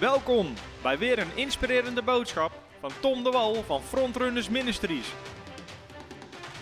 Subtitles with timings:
[0.00, 5.14] Welkom bij weer een inspirerende boodschap van Tom de Wal van Frontrunners Ministries.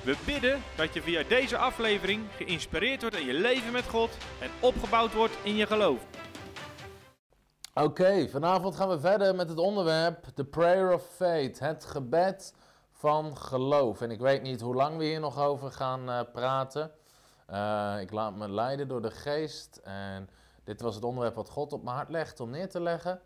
[0.04, 4.10] We bidden dat je via deze aflevering geïnspireerd wordt in je leven met God
[4.40, 6.06] en opgebouwd wordt in je geloof.
[7.74, 12.54] Oké, vanavond gaan we verder met het onderwerp The Prayer of Faith, het gebed
[12.92, 14.00] van geloof.
[14.00, 16.90] En ik weet niet hoe lang we hier nog over gaan uh, praten.
[17.50, 20.28] Uh, ik laat me leiden door de geest en
[20.66, 23.20] dit was het onderwerp wat God op mijn hart legt om neer te leggen.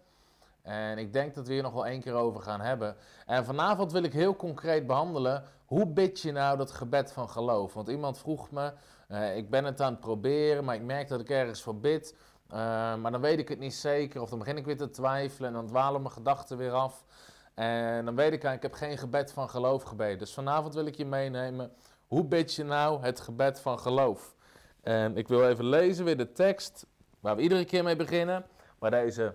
[0.62, 2.96] En ik denk dat we hier nog wel één keer over gaan hebben.
[3.26, 5.44] En vanavond wil ik heel concreet behandelen.
[5.64, 7.74] Hoe bid je nou dat gebed van geloof?
[7.74, 8.72] Want iemand vroeg me,
[9.08, 12.14] uh, ik ben het aan het proberen, maar ik merk dat ik ergens voor bid.
[12.50, 12.56] Uh,
[12.96, 14.20] maar dan weet ik het niet zeker.
[14.20, 17.04] Of dan begin ik weer te twijfelen en dan dwalen mijn gedachten weer af.
[17.54, 20.18] En dan weet ik, ik heb geen gebed van geloof gebeden.
[20.18, 21.72] Dus vanavond wil ik je meenemen.
[22.06, 24.34] Hoe bid je nou het gebed van geloof?
[24.82, 26.86] En ik wil even lezen weer de tekst
[27.20, 28.46] waar we iedere keer mee beginnen.
[28.78, 29.34] Waar deze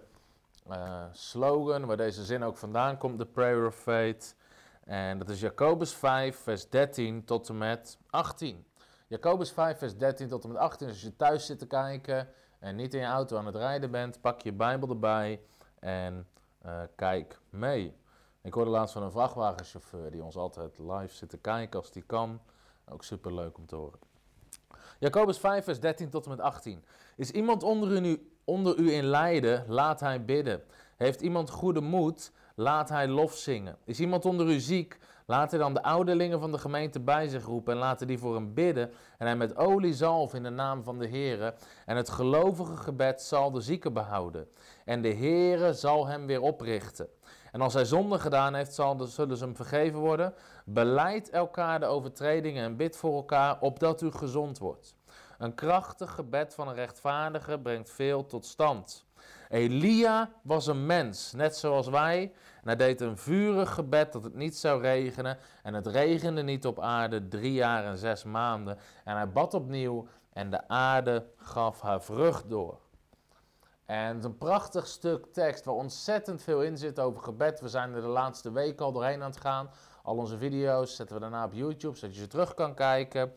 [0.70, 4.36] uh, slogan, waar deze zin ook vandaan komt, de Prayer of Faith.
[4.84, 8.66] En dat is Jacobus 5, vers 13 tot en met 18.
[9.08, 10.88] Jacobus 5, vers 13 tot en met 18.
[10.88, 13.92] Dus als je thuis zit te kijken en niet in je auto aan het rijden
[13.92, 15.42] bent, pak je Bijbel erbij
[15.80, 16.28] en
[16.66, 17.96] uh, kijk mee.
[18.42, 22.04] Ik hoorde laatst van een vrachtwagenchauffeur die ons altijd live zit te kijken als die
[22.04, 22.42] kan.
[22.90, 24.00] Ook super leuk om te horen.
[25.00, 26.84] Jacobus 5, vers 13 tot en met 18.
[27.16, 30.64] Is iemand onder u, onder u in lijden, laat hij bidden.
[30.98, 33.78] Heeft iemand goede moed, laat hij lof zingen.
[33.86, 37.46] Is iemand onder u ziek, laat hij dan de ouderlingen van de gemeente bij zich
[37.46, 38.92] roepen en laten die voor hem bidden.
[39.18, 41.54] En hij met olie zalf in de naam van de Heere.
[41.86, 44.48] En het gelovige gebed zal de zieke behouden.
[44.86, 47.08] En de Heere zal hem weer oprichten.
[47.56, 50.34] En als hij zonde gedaan heeft, zal zullen ze hem vergeven worden.
[50.66, 54.96] Beleid elkaar de overtredingen en bid voor elkaar, opdat u gezond wordt.
[55.38, 59.06] Een krachtig gebed van een rechtvaardige brengt veel tot stand.
[59.50, 62.34] Elia was een mens, net zoals wij.
[62.64, 65.38] Hij deed een vurig gebed dat het niet zou regenen.
[65.64, 68.78] En het regende niet op aarde drie jaar en zes maanden.
[69.04, 72.80] En hij bad opnieuw en de aarde gaf haar vrucht door.
[73.86, 77.60] En het is een prachtig stuk tekst waar ontzettend veel in zit over gebed.
[77.60, 79.70] We zijn er de laatste week al doorheen aan het gaan.
[80.04, 83.32] Al onze video's zetten we daarna op YouTube, zodat je ze terug kan kijken.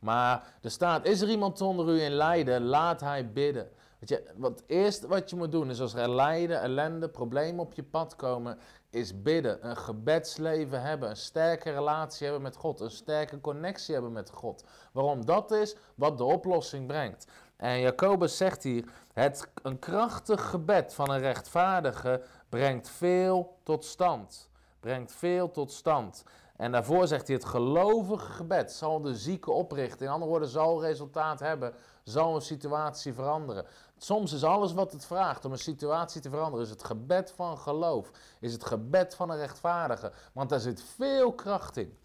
[0.00, 3.68] Maar er staat, is er iemand onder u in lijden, laat hij bidden.
[3.98, 7.64] Weet je, wat het eerste wat je moet doen is als er lijden, ellende, problemen
[7.64, 8.58] op je pad komen,
[8.90, 9.68] is bidden.
[9.68, 14.64] Een gebedsleven hebben, een sterke relatie hebben met God, een sterke connectie hebben met God.
[14.92, 15.24] Waarom?
[15.24, 17.26] Dat is wat de oplossing brengt.
[17.56, 24.48] En Jacobus zegt hier, het, een krachtig gebed van een rechtvaardige brengt veel tot stand.
[24.80, 26.24] Brengt veel tot stand.
[26.56, 30.06] En daarvoor zegt hij, het gelovige gebed zal de zieke oprichten.
[30.06, 33.66] In andere woorden, zal resultaat hebben, zal een situatie veranderen.
[33.96, 37.58] Soms is alles wat het vraagt om een situatie te veranderen, is het gebed van
[37.58, 38.10] geloof.
[38.40, 40.12] Is het gebed van een rechtvaardige.
[40.32, 41.98] Want daar zit veel kracht in.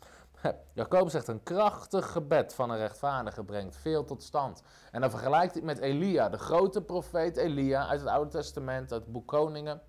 [0.74, 4.62] Jacob zegt een krachtig gebed van een rechtvaardige brengt veel tot stand.
[4.92, 9.02] En dan vergelijkt hij met Elia, de grote profeet Elia uit het Oude Testament, uit
[9.04, 9.82] het boek Koningen.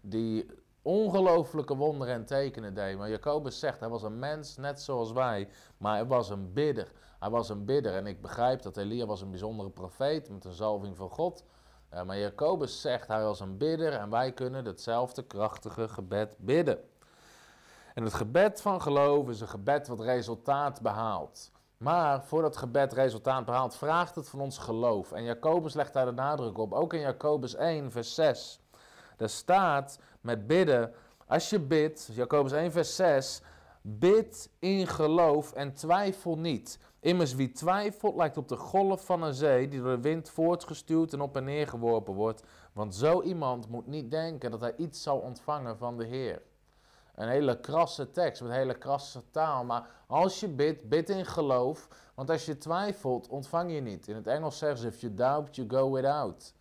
[0.00, 0.46] Die
[0.82, 2.98] ongelooflijke wonderen en tekenen deed.
[2.98, 6.92] Maar Jacobus zegt, hij was een mens net zoals wij, maar hij was een bidder.
[7.18, 10.52] Hij was een bidder en ik begrijp dat Elia was een bijzondere profeet met een
[10.52, 11.44] zalving van God.
[11.94, 16.78] Uh, maar Jacobus zegt, hij was een bidder en wij kunnen hetzelfde krachtige gebed bidden.
[17.94, 21.50] En het gebed van geloof is een gebed wat resultaat behaalt.
[21.76, 25.12] Maar voordat gebed resultaat behaalt, vraagt het van ons geloof.
[25.12, 28.60] En Jacobus legt daar de nadruk op, ook in Jacobus 1, vers 6.
[29.16, 30.94] Daar staat met bidden,
[31.26, 33.42] als je bidt, Jacobus 1, vers 6,
[33.82, 36.78] bid in geloof en twijfel niet.
[37.00, 41.12] Immers wie twijfelt lijkt op de golf van een zee die door de wind voortgestuwd
[41.12, 42.42] en op en neer geworpen wordt.
[42.72, 46.42] Want zo iemand moet niet denken dat hij iets zal ontvangen van de Heer.
[47.14, 49.64] Een hele krasse tekst met hele krasse taal.
[49.64, 51.88] Maar als je bidt, bid in geloof.
[52.14, 54.08] Want als je twijfelt, ontvang je niet.
[54.08, 56.54] In het Engels zeggen ze: If you doubt, you go without.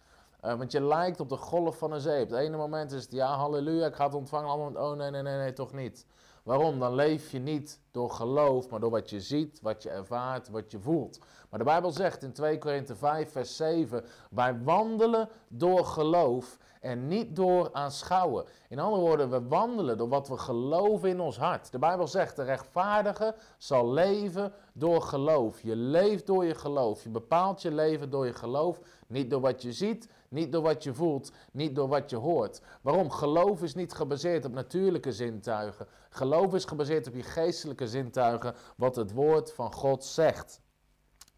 [0.45, 2.23] Uh, want je lijkt op de golf van een zee.
[2.23, 4.49] Op het ene moment is het ja, halleluja, ik ga het ontvangen.
[4.49, 6.05] Op oh nee, nee, nee, nee, toch niet.
[6.43, 6.79] Waarom?
[6.79, 10.71] Dan leef je niet door geloof, maar door wat je ziet, wat je ervaart, wat
[10.71, 11.19] je voelt.
[11.49, 17.07] Maar de Bijbel zegt in 2 Korinthe 5, vers 7: Wij wandelen door geloof en
[17.07, 18.45] niet door aanschouwen.
[18.69, 21.71] In andere woorden, we wandelen door wat we geloven in ons hart.
[21.71, 25.61] De Bijbel zegt: De rechtvaardige zal leven door geloof.
[25.61, 27.03] Je leeft door je geloof.
[27.03, 28.79] Je bepaalt je leven door je geloof.
[29.07, 32.61] Niet door wat je ziet, niet door wat je voelt, niet door wat je hoort.
[32.81, 33.11] Waarom?
[33.11, 35.87] Geloof is niet gebaseerd op natuurlijke zintuigen.
[36.09, 40.61] Geloof is gebaseerd op je geestelijke zintuigen, wat het woord van God zegt.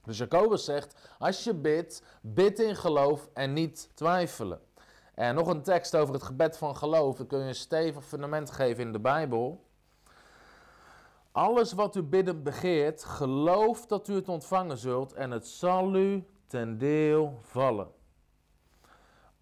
[0.04, 4.60] Dus Jacobus zegt, als je bidt, bid in geloof en niet twijfelen.
[5.14, 7.18] En nog een tekst over het gebed van geloof.
[7.18, 9.70] Dan kun je een stevig fundament geven in de Bijbel.
[11.32, 16.26] Alles wat u biddend begeert, geloof dat u het ontvangen zult en het zal u
[16.48, 17.92] ten deel vallen.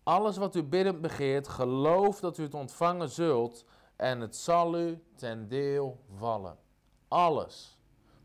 [0.04, 3.65] Alles wat u biddend begeert, geloof dat u het ontvangen zult
[3.95, 6.57] en het zal u ten deel vallen.
[7.07, 7.77] Alles.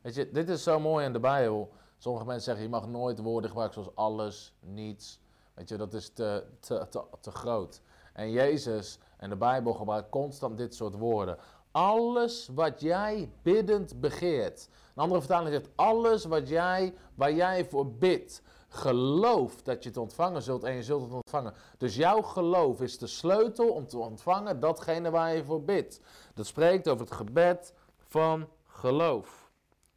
[0.02, 1.72] Weet je, dit is zo mooi in de Bijbel.
[1.98, 5.20] Sommige mensen zeggen, je mag nooit woorden gebruiken zoals alles, niets.
[5.54, 6.86] Weet je, dat is te, te,
[7.20, 7.80] te, groot.
[8.12, 11.38] En Jezus en de Bijbel gebruikt constant dit soort woorden.
[11.70, 14.68] Alles wat jij biddend begeert.
[14.94, 18.42] Een andere vertaling zegt, alles wat jij, waar jij voor bidt.
[18.68, 21.54] Geloof dat je het ontvangen zult en je zult het ontvangen.
[21.78, 26.00] Dus jouw geloof is de sleutel om te ontvangen datgene waar je voor bidt.
[26.34, 29.50] Dat spreekt over het gebed van geloof.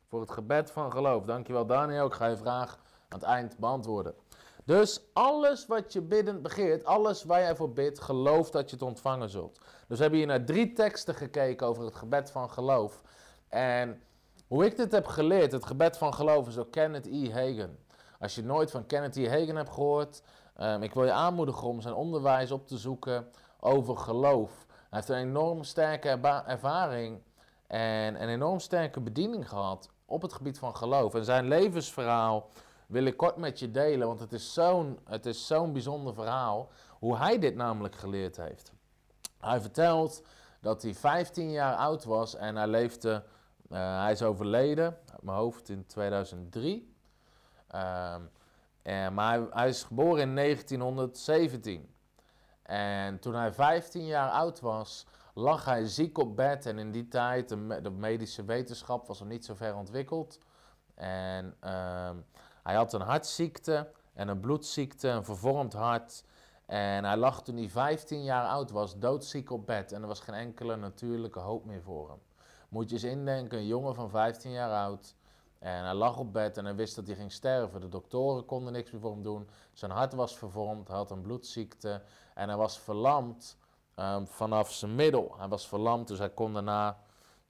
[0.08, 1.26] Voor het gebed van geloof.
[1.26, 2.80] Dankjewel Daniel, ik ga je vraag
[3.10, 4.16] aan het eind beantwoorden.
[4.68, 8.86] Dus alles wat je biddend begeert, alles waar jij voor bidt, geloof dat je het
[8.86, 9.60] ontvangen zult.
[9.88, 13.02] Dus we hebben hier naar drie teksten gekeken over het gebed van geloof.
[13.50, 14.02] En
[14.48, 17.32] hoe ik dit heb geleerd, het gebed van geloof, is door Kenneth E.
[17.32, 17.80] Hagen.
[18.20, 19.30] Als je nooit van Kenneth E.
[19.30, 20.22] Hagen hebt gehoord,
[20.62, 23.28] um, ik wil je aanmoedigen om zijn onderwijs op te zoeken
[23.60, 24.66] over geloof.
[24.68, 26.10] Hij heeft een enorm sterke
[26.46, 27.22] ervaring
[27.68, 31.14] en een enorm sterke bediening gehad op het gebied van geloof.
[31.14, 32.50] En zijn levensverhaal
[32.88, 36.70] wil ik kort met je delen, want het is zo'n, bijzonder verhaal.
[37.00, 38.72] Hoe hij dit namelijk geleerd heeft.
[39.40, 40.22] Hij vertelt
[40.62, 43.24] dat hij 15 jaar oud was en hij leefde,
[43.70, 46.96] uh, hij is overleden, uit mijn hoofd in 2003.
[47.76, 48.30] Um,
[48.82, 51.94] en, maar hij, hij, is geboren in 1917.
[52.64, 56.66] En toen hij 15 jaar oud was, lag hij ziek op bed.
[56.66, 60.40] En in die tijd, de, medische wetenschap was nog niet zo ver ontwikkeld.
[60.96, 62.26] En um,
[62.68, 66.24] hij had een hartziekte en een bloedziekte, een vervormd hart.
[66.66, 69.92] En hij lag toen hij 15 jaar oud was, doodziek op bed.
[69.92, 72.20] En er was geen enkele natuurlijke hoop meer voor hem.
[72.70, 75.16] Moet je eens indenken, een jongen van 15 jaar oud.
[75.60, 77.82] En hij lag op bed en hij wist dat hij ging sterven.
[77.82, 79.50] De doktoren konden niks meer voor hem doen.
[79.74, 82.02] Zijn hart was vervormd, hij had een bloedziekte.
[82.34, 83.58] En hij was verlamd
[83.96, 85.36] um, vanaf zijn middel.
[85.38, 87.00] Hij was verlamd, dus hij kon daarna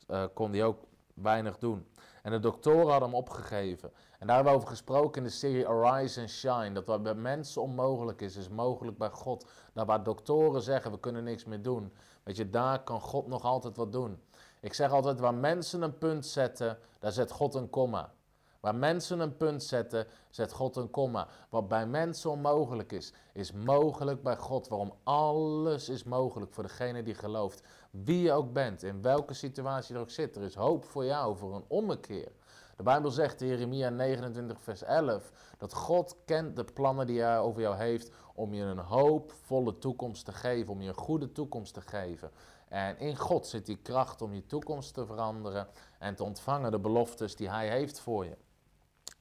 [0.07, 0.83] uh, kon hij ook
[1.13, 1.87] weinig doen.
[2.23, 3.91] En de doktoren hadden hem opgegeven.
[4.17, 6.71] En daar hebben we over gesproken in de serie Arise and Shine.
[6.71, 9.45] Dat wat bij mensen onmogelijk is, is mogelijk bij God.
[9.73, 11.93] Dat waar doktoren zeggen, we kunnen niks meer doen.
[12.23, 14.19] Weet je, daar kan God nog altijd wat doen.
[14.61, 18.13] Ik zeg altijd, waar mensen een punt zetten, daar zet God een komma.
[18.59, 21.27] Waar mensen een punt zetten, zet God een komma.
[21.49, 24.67] Wat bij mensen onmogelijk is, is mogelijk bij God.
[24.67, 27.61] Waarom alles is mogelijk voor degene die gelooft.
[27.91, 31.37] Wie je ook bent, in welke situatie je ook zit, er is hoop voor jou,
[31.37, 32.31] voor een ommekeer.
[32.77, 37.39] De Bijbel zegt in Jeremia 29, vers 11, dat God kent de plannen die hij
[37.39, 41.73] over jou heeft om je een hoopvolle toekomst te geven, om je een goede toekomst
[41.73, 42.31] te geven.
[42.67, 45.67] En in God zit die kracht om je toekomst te veranderen
[45.99, 48.37] en te ontvangen de beloftes die hij heeft voor je.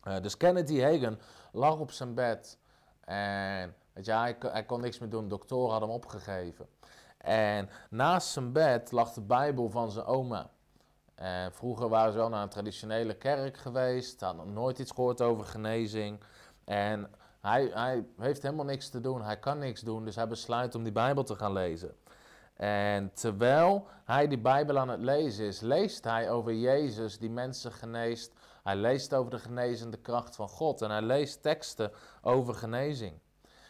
[0.04, 1.18] Uh, dus Kennedy Hagen
[1.52, 2.58] lag op zijn bed
[3.00, 6.68] en weet hij, hij kon niks meer doen, doktoren hadden hem opgegeven.
[7.18, 10.50] En naast zijn bed lag de Bijbel van zijn oma.
[11.50, 16.20] Vroeger waren ze wel naar een traditionele kerk geweest, hadden nooit iets gehoord over genezing.
[16.64, 17.10] En
[17.40, 20.82] hij, hij heeft helemaal niks te doen, hij kan niks doen, dus hij besluit om
[20.82, 21.96] die Bijbel te gaan lezen.
[22.56, 27.72] En terwijl hij die Bijbel aan het lezen is, leest hij over Jezus die mensen
[27.72, 28.32] geneest.
[28.62, 31.92] Hij leest over de genezende kracht van God en hij leest teksten
[32.22, 33.18] over genezing.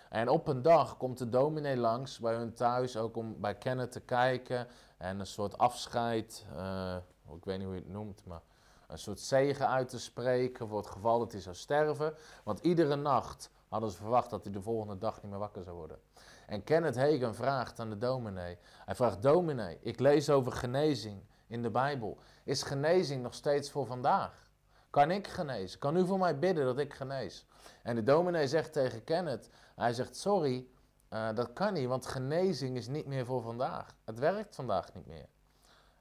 [0.09, 3.93] En op een dag komt de dominee langs bij hun thuis, ook om bij Kenneth
[3.93, 6.97] te kijken en een soort afscheid, uh,
[7.35, 8.43] ik weet niet hoe je het noemt, maar
[8.87, 12.15] een soort zegen uit te spreken voor het geval dat hij zou sterven.
[12.45, 15.77] Want iedere nacht hadden ze verwacht dat hij de volgende dag niet meer wakker zou
[15.77, 15.99] worden.
[16.47, 21.63] En Kenneth Hagen vraagt aan de dominee, hij vraagt dominee, ik lees over genezing in
[21.63, 22.19] de Bijbel.
[22.45, 24.49] Is genezing nog steeds voor vandaag?
[24.91, 25.79] Kan ik genezen?
[25.79, 27.47] Kan u voor mij bidden dat ik genees?
[27.83, 30.67] En de dominee zegt tegen Kenneth, hij zegt sorry,
[31.11, 33.97] uh, dat kan niet, want genezing is niet meer voor vandaag.
[34.05, 35.29] Het werkt vandaag niet meer.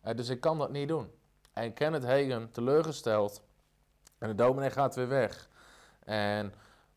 [0.05, 1.11] Uh, dus ik kan dat niet doen.
[1.53, 3.41] En Kenneth Hagen, teleurgesteld,
[4.17, 5.49] en de dominee gaat weer weg.
[5.99, 6.53] En,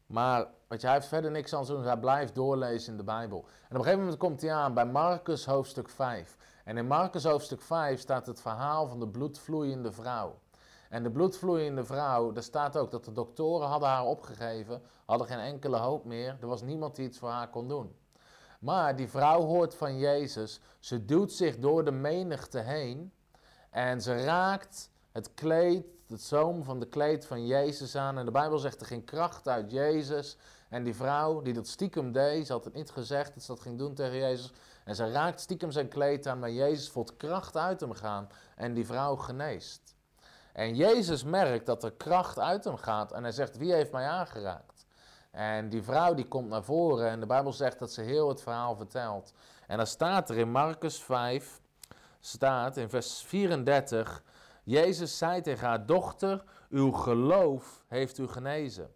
[0.07, 3.05] maar weet je, hij heeft verder niks aan te doen, hij blijft doorlezen in de
[3.05, 3.39] Bijbel.
[3.39, 6.37] En op een gegeven moment komt hij aan bij Marcus hoofdstuk 5.
[6.65, 10.39] En in Marcus hoofdstuk 5 staat het verhaal van de bloedvloeiende vrouw.
[10.89, 15.39] En de bloedvloeiende vrouw, daar staat ook dat de doktoren hadden haar opgegeven, hadden geen
[15.39, 16.37] enkele hoop meer.
[16.41, 17.97] Er was niemand die iets voor haar kon doen.
[18.59, 23.13] Maar die vrouw hoort van Jezus, ze duwt zich door de menigte heen
[23.71, 28.19] en ze raakt het kleed het zoom van de kleed van Jezus aan.
[28.19, 30.37] En de Bijbel zegt er ging kracht uit Jezus.
[30.69, 33.61] En die vrouw die dat stiekem deed, ze had het niet gezegd dat ze dat
[33.61, 34.53] ging doen tegen Jezus.
[34.85, 38.29] En ze raakt stiekem zijn kleed aan, maar Jezus voelt kracht uit hem gaan.
[38.57, 39.97] En die vrouw geneest.
[40.53, 43.13] En Jezus merkt dat er kracht uit hem gaat.
[43.13, 44.78] En hij zegt, wie heeft mij aangeraakt?
[45.31, 48.43] En die vrouw die komt naar voren en de Bijbel zegt dat ze heel het
[48.43, 49.33] verhaal vertelt.
[49.67, 51.61] En dan staat er in Marcus 5,
[52.21, 54.23] staat in vers 34,
[54.65, 58.95] Jezus zei tegen haar dochter, uw geloof heeft u genezen.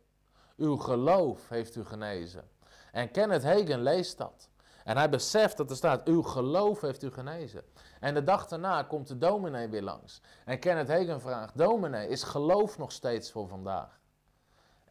[0.57, 2.49] Uw geloof heeft u genezen.
[2.93, 4.51] En Kenneth Hagen leest dat.
[4.85, 7.63] En hij beseft dat er staat, uw geloof heeft u genezen.
[8.01, 10.21] En de dag daarna komt de dominee weer langs.
[10.45, 14.01] En Kenneth Hagen vraagt, dominee, is geloof nog steeds voor vandaag?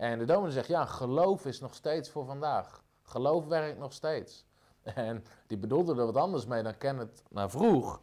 [0.02, 2.84] En de dominee zegt, ja, geloof is nog steeds voor vandaag.
[3.02, 4.46] Geloof werkt nog steeds.
[4.84, 8.02] En die bedoelde er wat anders mee dan Kenneth naar vroeg.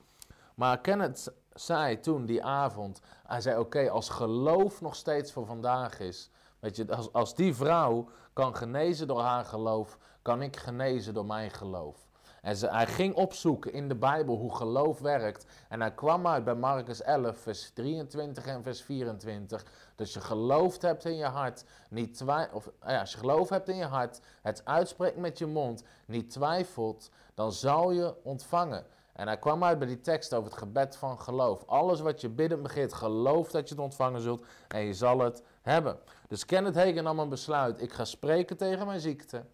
[0.54, 6.00] Maar Kenneth zei toen die avond, hij zei oké, als geloof nog steeds voor vandaag
[6.00, 11.14] is, weet je, als, als die vrouw kan genezen door haar geloof, kan ik genezen
[11.14, 12.07] door mijn geloof.
[12.42, 15.46] En ze, hij ging opzoeken in de Bijbel hoe geloof werkt.
[15.68, 19.64] En hij kwam uit bij Marcus 11, vers 23 en vers 24.
[19.94, 23.76] Dus je gelooft hebt in je hart, niet of ja, als je geloof hebt in
[23.76, 28.86] je hart, het uitspreekt met je mond, niet twijfelt, dan zal je ontvangen.
[29.12, 31.64] En hij kwam uit bij die tekst over het gebed van geloof.
[31.66, 35.42] Alles wat je bidden begeert, geloof dat je het ontvangen zult en je zal het
[35.62, 35.98] hebben.
[36.28, 37.82] Dus Kenneth Hagen nam een besluit.
[37.82, 39.44] Ik ga spreken tegen mijn ziekte.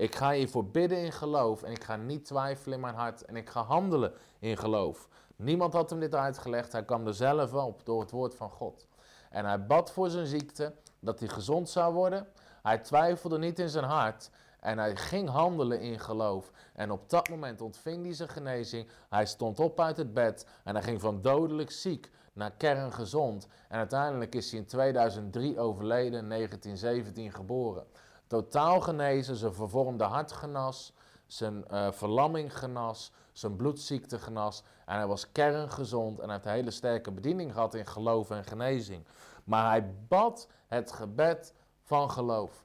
[0.00, 3.36] Ik ga hiervoor bidden in geloof en ik ga niet twijfelen in mijn hart en
[3.36, 5.08] ik ga handelen in geloof.
[5.36, 8.86] Niemand had hem dit uitgelegd, hij kwam er zelf op door het woord van God.
[9.30, 12.26] En hij bad voor zijn ziekte, dat hij gezond zou worden.
[12.62, 14.30] Hij twijfelde niet in zijn hart
[14.60, 16.50] en hij ging handelen in geloof.
[16.74, 18.88] En op dat moment ontving hij zijn genezing.
[19.08, 23.46] Hij stond op uit het bed en hij ging van dodelijk ziek naar kerngezond.
[23.68, 27.86] En uiteindelijk is hij in 2003 overleden, in 1917 geboren.
[28.30, 30.92] Totaal genezen, zijn vervormde hart genas,
[31.26, 34.62] zijn uh, verlamming genas, zijn bloedziekte genas.
[34.86, 38.44] En hij was kerngezond en hij heeft een hele sterke bediening gehad in geloof en
[38.44, 39.04] genezing.
[39.44, 42.64] Maar hij bad het gebed van geloof.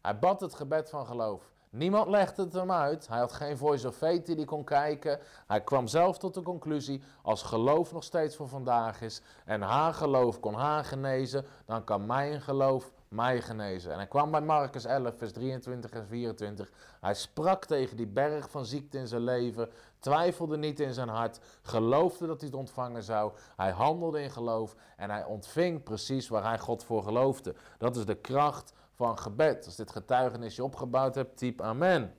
[0.00, 1.52] Hij bad het gebed van geloof.
[1.70, 3.08] Niemand legde het hem uit.
[3.08, 5.20] Hij had geen voice of faith die kon kijken.
[5.46, 9.94] Hij kwam zelf tot de conclusie: als geloof nog steeds voor vandaag is en haar
[9.94, 13.90] geloof kon haar genezen, dan kan mijn geloof mij genezen.
[13.90, 16.70] En hij kwam bij Marcus 11, vers 23 en 24.
[17.00, 21.40] Hij sprak tegen die berg van ziekte in zijn leven, twijfelde niet in zijn hart,
[21.62, 23.32] geloofde dat hij het ontvangen zou.
[23.56, 27.54] Hij handelde in geloof en hij ontving precies waar hij God voor geloofde.
[27.78, 29.64] Dat is de kracht van gebed.
[29.64, 32.14] Als dit getuigenis je opgebouwd hebt, typ amen.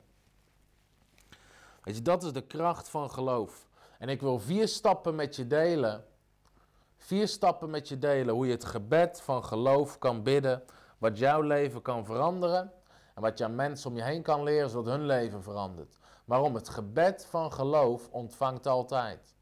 [1.84, 3.68] Weet je, dat is de kracht van geloof.
[4.00, 6.06] En ik wil vier stappen met je delen.
[6.98, 10.64] Vier stappen met je delen hoe je het gebed van geloof kan bidden.
[11.04, 12.72] Wat jouw leven kan veranderen.
[13.16, 15.98] En wat je aan mensen om je heen kan leren zodat hun leven verandert.
[16.26, 16.56] Waarom?
[16.56, 19.36] Het gebed van geloof ontvangt altijd.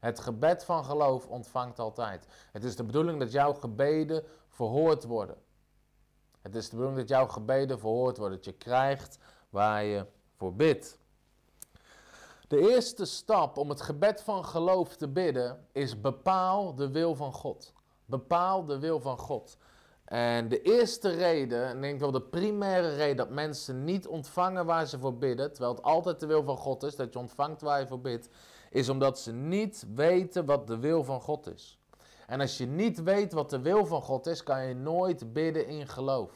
[0.00, 2.26] Het gebed van geloof ontvangt altijd.
[2.52, 5.36] Het is de bedoeling dat jouw gebeden verhoord worden.
[6.40, 9.18] Het is de bedoeling dat jouw gebeden verhoord worden, dat je krijgt
[9.50, 10.98] waar je voor bidt.
[12.48, 17.32] De eerste stap om het gebed van geloof te bidden is bepaal de wil van
[17.32, 17.72] God.
[18.04, 19.56] Bepaal de wil van God.
[20.06, 24.66] En de eerste reden, en ik denk wel de primaire reden dat mensen niet ontvangen
[24.66, 27.60] waar ze voor bidden, terwijl het altijd de wil van God is, dat je ontvangt
[27.60, 28.28] waar je voor bidt,
[28.70, 31.80] is omdat ze niet weten wat de wil van God is.
[32.26, 35.66] En als je niet weet wat de wil van God is, kan je nooit bidden
[35.66, 36.32] in geloof.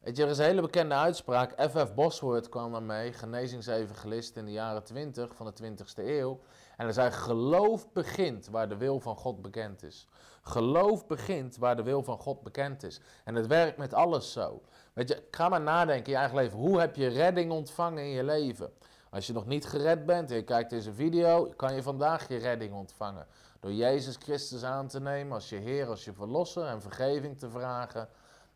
[0.00, 1.70] Weet je, er is een hele bekende uitspraak.
[1.70, 1.94] F.F.
[1.94, 6.40] Bosworth kwam daarmee, genezingsevangelist in de jaren 20 van de 20ste eeuw.
[6.82, 10.06] En hij zei: Geloof begint waar de wil van God bekend is.
[10.42, 13.00] Geloof begint waar de wil van God bekend is.
[13.24, 14.62] En het werkt met alles zo.
[14.92, 16.58] Weet je, ga maar nadenken in je eigen leven.
[16.58, 18.72] Hoe heb je redding ontvangen in je leven?
[19.10, 22.36] Als je nog niet gered bent en je kijkt deze video, kan je vandaag je
[22.36, 23.26] redding ontvangen.
[23.60, 27.50] Door Jezus Christus aan te nemen als je Heer, als je Verlosser en vergeving te
[27.50, 28.08] vragen.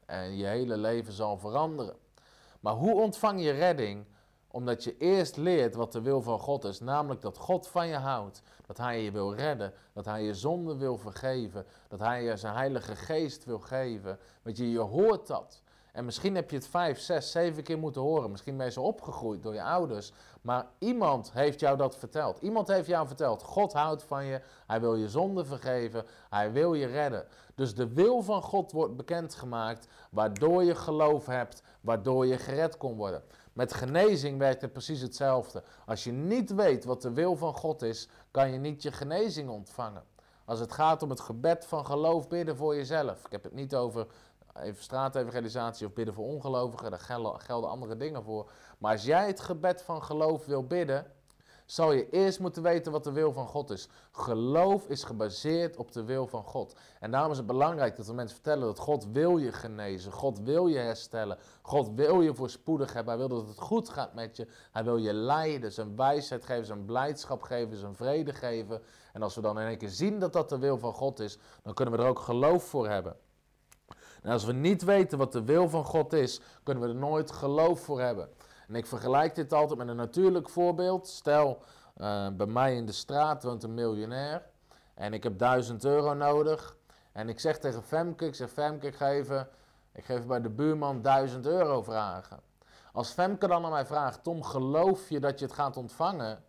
[0.06, 1.96] En je hele leven zal veranderen.
[2.60, 4.06] Maar hoe ontvang je redding?
[4.56, 6.80] Omdat je eerst leert wat de wil van God is.
[6.80, 8.42] Namelijk dat God van je houdt.
[8.66, 9.72] Dat Hij je wil redden.
[9.92, 11.66] Dat Hij je zonde wil vergeven.
[11.88, 14.18] Dat Hij je zijn Heilige Geest wil geven.
[14.42, 15.62] Want je, je hoort dat.
[15.92, 18.30] En misschien heb je het vijf, zes, zeven keer moeten horen.
[18.30, 20.12] Misschien ben je zo opgegroeid door je ouders.
[20.40, 22.38] Maar iemand heeft jou dat verteld.
[22.38, 24.40] Iemand heeft jou verteld: God houdt van je.
[24.66, 26.04] Hij wil je zonde vergeven.
[26.30, 27.26] Hij wil je redden.
[27.54, 29.88] Dus de wil van God wordt bekendgemaakt.
[30.10, 31.62] Waardoor je geloof hebt.
[31.80, 33.22] Waardoor je gered kon worden.
[33.56, 35.62] Met genezing werkt het precies hetzelfde.
[35.86, 39.48] Als je niet weet wat de wil van God is, kan je niet je genezing
[39.48, 40.02] ontvangen.
[40.44, 43.24] als het gaat om het gebed van geloof bidden voor jezelf.
[43.24, 44.06] Ik heb het niet over
[44.54, 48.50] even straatevangelisatie of bidden voor ongelovigen, daar gelden andere dingen voor.
[48.78, 51.06] Maar als jij het gebed van geloof wil bidden,
[51.66, 53.88] zal je eerst moeten weten wat de wil van God is.
[54.12, 56.74] Geloof is gebaseerd op de wil van God.
[57.00, 60.12] En daarom is het belangrijk dat we mensen vertellen dat God wil je genezen.
[60.12, 61.38] God wil je herstellen.
[61.62, 63.18] God wil je voorspoedig hebben.
[63.18, 64.46] Hij wil dat het goed gaat met je.
[64.72, 68.82] Hij wil je leiden, zijn wijsheid geven, zijn blijdschap geven, zijn vrede geven.
[69.12, 71.38] En als we dan in één keer zien dat dat de wil van God is,
[71.62, 73.16] dan kunnen we er ook geloof voor hebben.
[74.22, 77.30] En als we niet weten wat de wil van God is, kunnen we er nooit
[77.30, 78.28] geloof voor hebben.
[78.68, 81.08] En ik vergelijk dit altijd met een natuurlijk voorbeeld.
[81.08, 81.62] Stel,
[81.96, 84.42] uh, bij mij in de straat woont een miljonair
[84.94, 86.76] en ik heb 1000 euro nodig.
[87.12, 89.48] En ik zeg tegen Femke, ik zeg Femke, ik ga even,
[89.92, 92.40] ik ga even bij de buurman 1000 euro vragen.
[92.92, 96.44] Als Femke dan aan mij vraagt, Tom, geloof je dat je het gaat ontvangen?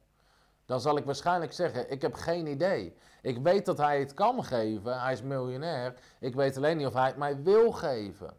[0.65, 2.97] Dan zal ik waarschijnlijk zeggen, ik heb geen idee.
[3.21, 5.93] Ik weet dat hij het kan geven, hij is miljonair.
[6.19, 8.33] Ik weet alleen niet of hij het mij wil geven.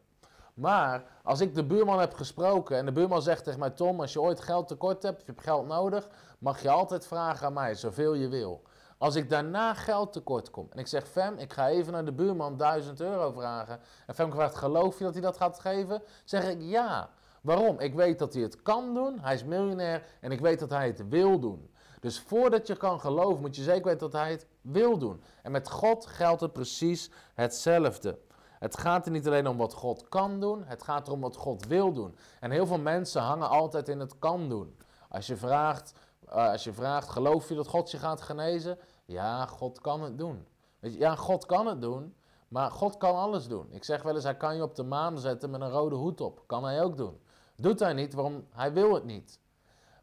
[0.58, 4.12] Maar als ik de buurman heb gesproken en de buurman zegt tegen mij: Tom, als
[4.12, 7.52] je ooit geld tekort hebt, of je hebt geld nodig, mag je altijd vragen aan
[7.52, 8.62] mij, zoveel je wil.
[8.98, 12.12] Als ik daarna geld tekort kom en ik zeg: Fem, ik ga even naar de
[12.12, 13.80] buurman 1000 euro vragen.
[14.06, 16.02] En Fem vraagt: Geloof je dat hij dat gaat geven?
[16.24, 17.10] Zeg ik ja.
[17.40, 17.80] Waarom?
[17.80, 20.86] Ik weet dat hij het kan doen, hij is miljonair en ik weet dat hij
[20.86, 21.70] het wil doen.
[22.00, 25.22] Dus voordat je kan geloven, moet je zeker weten dat hij het wil doen.
[25.42, 28.18] En met God geldt het precies hetzelfde.
[28.58, 31.66] Het gaat er niet alleen om wat God kan doen, het gaat erom wat God
[31.66, 32.16] wil doen.
[32.40, 34.76] En heel veel mensen hangen altijd in het kan doen.
[35.08, 35.92] Als je vraagt,
[36.28, 38.78] uh, als je vraagt geloof je dat God je gaat genezen?
[39.04, 40.46] Ja, God kan het doen.
[40.78, 42.14] Weet je, ja, God kan het doen,
[42.48, 43.66] maar God kan alles doen.
[43.70, 46.20] Ik zeg wel eens, hij kan je op de maan zetten met een rode hoed
[46.20, 46.42] op.
[46.46, 47.20] Kan hij ook doen.
[47.56, 48.46] Doet hij niet, waarom?
[48.50, 49.40] Hij wil het niet.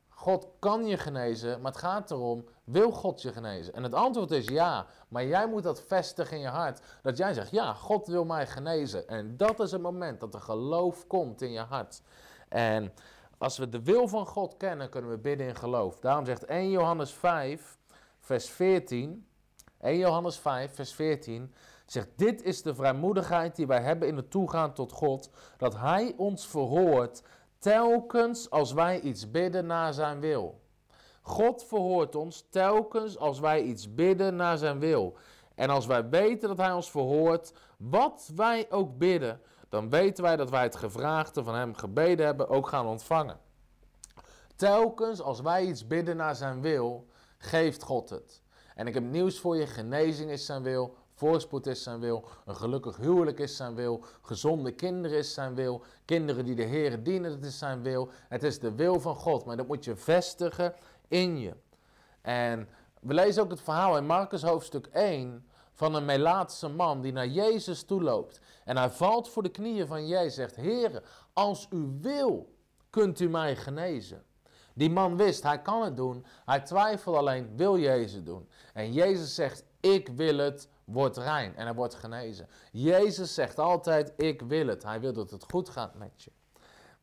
[0.10, 3.74] God kan je genezen, maar het gaat erom, wil God je genezen?
[3.74, 6.82] En het antwoord is ja, maar jij moet dat vestigen in je hart.
[7.02, 9.08] Dat jij zegt, ja, God wil mij genezen.
[9.08, 12.02] En dat is het moment dat er geloof komt in je hart.
[12.50, 12.94] En
[13.38, 16.00] als we de wil van God kennen, kunnen we bidden in geloof.
[16.00, 17.78] Daarom zegt 1 Johannes 5,
[18.20, 19.28] vers 14,
[19.82, 21.54] 1 Johannes 5, vers 14,
[21.86, 26.14] zegt, dit is de vrijmoedigheid die wij hebben in het toegaan tot God, dat Hij
[26.18, 27.24] ons verhoort
[27.60, 30.64] telkens als wij iets bidden naar zijn wil.
[31.28, 35.18] God verhoort ons telkens als wij iets bidden naar zijn wil.
[35.56, 40.36] En als wij weten dat hij ons verhoort, wat wij ook bidden, dan weten wij
[40.36, 43.40] dat wij het gevraagde van hem gebeden hebben ook gaan ontvangen.
[44.56, 47.06] Telkens als wij iets bidden naar zijn wil,
[47.38, 48.42] geeft God het.
[48.76, 52.56] En ik heb nieuws voor je: genezing is zijn wil, Voorspoed is zijn wil, een
[52.56, 57.32] gelukkig huwelijk is zijn wil, gezonde kinderen is zijn wil, kinderen die de Heer dienen,
[57.32, 58.10] dat is zijn wil.
[58.30, 60.74] Het is de wil van God, maar dat moet je vestigen
[61.08, 61.54] in je.
[62.22, 62.70] En
[63.02, 67.28] we lezen ook het verhaal in Marcus hoofdstuk 1 van een Melaatse man die naar
[67.28, 68.40] Jezus toeloopt.
[68.64, 72.56] En hij valt voor de knieën van Jezus zegt, Heer, als u wil,
[72.90, 74.24] kunt u mij genezen.
[74.74, 76.26] Die man wist, hij kan het doen.
[76.46, 78.50] Hij twijfelt alleen, wil Jezus doen?
[78.74, 82.48] En Jezus zegt, ik wil het, wordt rein en hij wordt genezen.
[82.72, 84.84] Jezus zegt altijd, ik wil het.
[84.84, 86.32] Hij wil dat het goed gaat met je.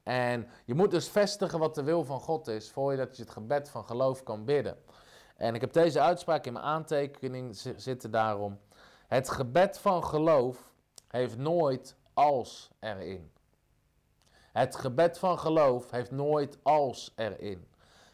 [0.02, 3.68] En je moet dus vestigen wat de wil van God is, voordat je het gebed
[3.68, 4.78] van geloof kan bidden.
[5.36, 8.58] En ik heb deze uitspraak in mijn aantekening zitten daarom.
[9.06, 10.72] Het gebed van geloof
[11.08, 13.30] heeft nooit als erin.
[14.52, 17.66] Het gebed van geloof heeft nooit als erin.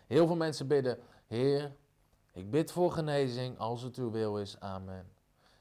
[0.06, 1.72] Heel veel mensen bidden, Heer,
[2.32, 4.60] ik bid voor genezing als het uw wil is.
[4.60, 5.12] Amen.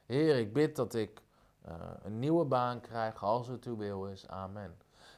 [0.06, 1.22] Heer, ik bid dat ik
[1.68, 4.28] uh, een nieuwe baan krijg als het uw wil is.
[4.28, 4.78] Amen.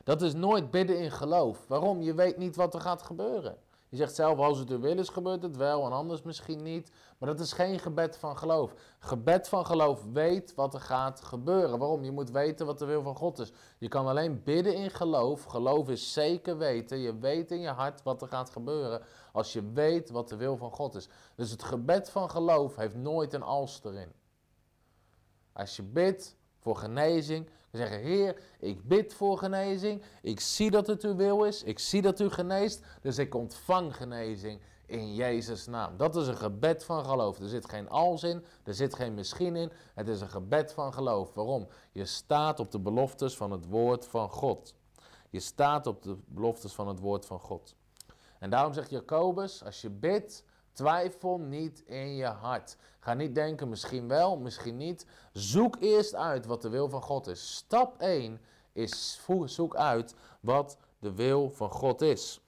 [0.10, 1.66] Dat is nooit bidden in geloof.
[1.68, 2.02] Waarom?
[2.02, 3.58] Je weet niet wat er gaat gebeuren.
[3.90, 6.92] Je zegt zelf, als het uw wil is, gebeurt het wel en anders misschien niet.
[7.18, 8.74] Maar dat is geen gebed van geloof.
[9.00, 11.80] Gebed van geloof weet wat er gaat gebeuren.
[11.80, 12.04] Waarom?
[12.04, 13.52] Je moet weten wat de wil van God is.
[13.78, 15.44] Je kan alleen bidden in geloof.
[15.44, 16.98] Geloof is zeker weten.
[16.98, 20.58] Je weet in je hart wat er gaat gebeuren als je weet wat de wil
[20.58, 21.10] van God is.
[21.36, 24.12] Dus het gebed van geloof heeft nooit een als erin.
[25.54, 30.04] Als je bidt voor genezing, dan zeggen: Heer, ik bid voor genezing.
[30.22, 31.64] Ik zie dat het uw wil is.
[31.64, 32.84] Ik zie dat u geneest.
[33.02, 35.98] Dus ik ontvang genezing in Jezus' naam.
[35.98, 37.40] Dat is een gebed van geloof.
[37.40, 39.72] Er zit geen als in, er zit geen misschien in.
[39.94, 41.34] Het is een gebed van geloof.
[41.34, 41.68] Waarom?
[41.92, 44.76] Je staat op de beloftes van het woord van God.
[45.30, 47.76] Je staat op de beloftes van het woord van God.
[48.40, 50.44] En daarom zegt Jacobus: als je bidt,
[50.80, 52.78] Twijfel niet in je hart.
[53.00, 55.06] Ga niet denken, misschien wel, misschien niet.
[55.34, 57.56] Zoek eerst uit wat de wil van God is.
[57.56, 62.42] Stap 1 is zoek uit wat de wil van God is.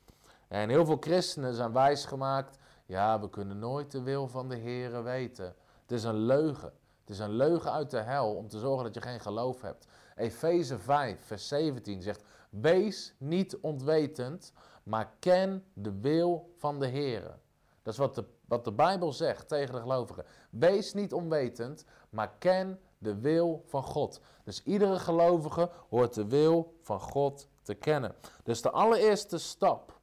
[0.48, 2.58] En heel veel christenen zijn wijsgemaakt.
[2.86, 5.56] Ja, we kunnen nooit de wil van de Heer weten.
[5.82, 6.74] Het is een leugen.
[7.00, 9.88] Het is een leugen uit de hel om te zorgen dat je geen geloof hebt.
[10.16, 17.40] Efeze 5, vers 17 zegt: Wees niet onwetend, maar ken de wil van de Heer.
[17.84, 20.26] Dat is wat de, wat de Bijbel zegt tegen de gelovigen.
[20.50, 24.22] Wees niet onwetend, maar ken de wil van God.
[24.44, 28.16] Dus iedere gelovige hoort de wil van God te kennen.
[28.44, 30.00] Dus de allereerste stap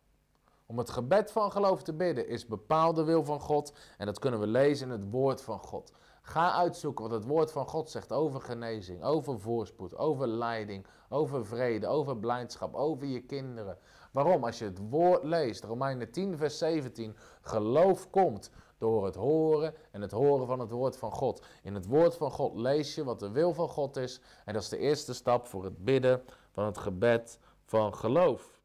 [0.67, 3.73] om het gebed van geloof te bidden is bepaal de wil van God.
[3.99, 5.93] En dat kunnen we lezen in het woord van God.
[6.23, 11.47] Ga uitzoeken wat het woord van God zegt over genezing, over voorspoed, over leiding, over
[11.47, 13.79] vrede, over blijdschap, over je kinderen.
[14.19, 14.45] Waarom?
[14.45, 20.01] Als je het woord leest, Romeinen 10, vers 17, geloof komt door het horen en
[20.01, 21.47] het horen van het woord van God.
[21.63, 24.63] In het woord van God lees je wat de wil van God is en dat
[24.63, 28.61] is de eerste stap voor het bidden van het gebed van geloof.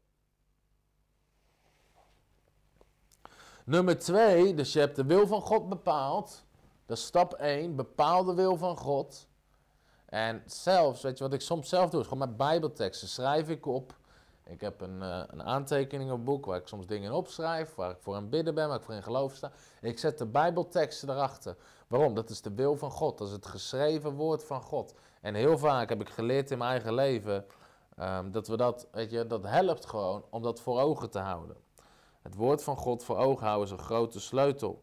[3.64, 6.44] Nummer 2, dus je hebt de wil van God bepaald.
[6.86, 9.28] Dat is stap 1, bepaal de wil van God.
[10.06, 13.66] En zelfs, weet je wat ik soms zelf doe, is gewoon met bijbelteksten schrijf ik
[13.66, 14.02] op.
[14.44, 18.16] Ik heb een, uh, een aantekeningenboek waar ik soms dingen in opschrijf, waar ik voor
[18.16, 19.52] een bidden ben, waar ik voor in geloof sta.
[19.80, 21.56] Ik zet de bijbelteksten erachter.
[21.86, 22.14] Waarom?
[22.14, 24.94] Dat is de wil van God, dat is het geschreven woord van God.
[25.20, 27.46] En heel vaak heb ik geleerd in mijn eigen leven
[28.00, 31.56] um, dat we dat, weet je, dat helpt gewoon om dat voor ogen te houden.
[32.22, 34.82] Het woord van God voor ogen houden is een grote sleutel.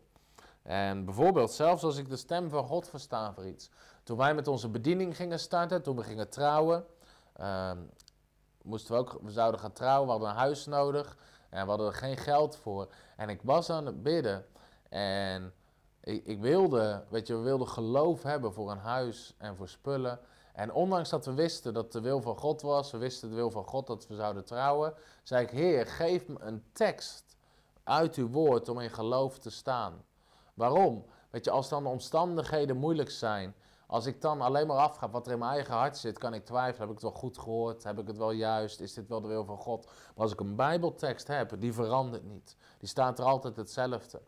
[0.61, 3.69] En bijvoorbeeld, zelfs als ik de stem van God versta voor iets.
[4.03, 6.85] Toen wij met onze bediening gingen starten, toen we gingen trouwen,
[7.41, 7.89] um,
[8.63, 11.17] moesten we ook, we zouden gaan trouwen, we hadden een huis nodig
[11.49, 12.87] en we hadden er geen geld voor.
[13.15, 14.45] En ik was aan het bidden
[14.89, 15.53] en
[16.03, 20.19] ik, ik wilde, weet je, we wilden geloof hebben voor een huis en voor spullen.
[20.53, 23.51] En ondanks dat we wisten dat de wil van God was, we wisten de wil
[23.51, 24.93] van God dat we zouden trouwen,
[25.23, 27.35] zei ik, Heer, geef me een tekst
[27.83, 30.03] uit uw woord om in geloof te staan.
[30.53, 31.05] Waarom?
[31.29, 33.55] Weet je, als dan de omstandigheden moeilijk zijn,
[33.91, 36.45] als ik dan alleen maar afga wat er in mijn eigen hart zit, kan ik
[36.45, 39.21] twijfelen, heb ik het wel goed gehoord, heb ik het wel juist, is dit wel
[39.21, 39.85] de wil van God?
[39.85, 42.55] Maar als ik een bijbeltekst heb, die verandert niet.
[42.77, 44.21] Die staat er altijd hetzelfde.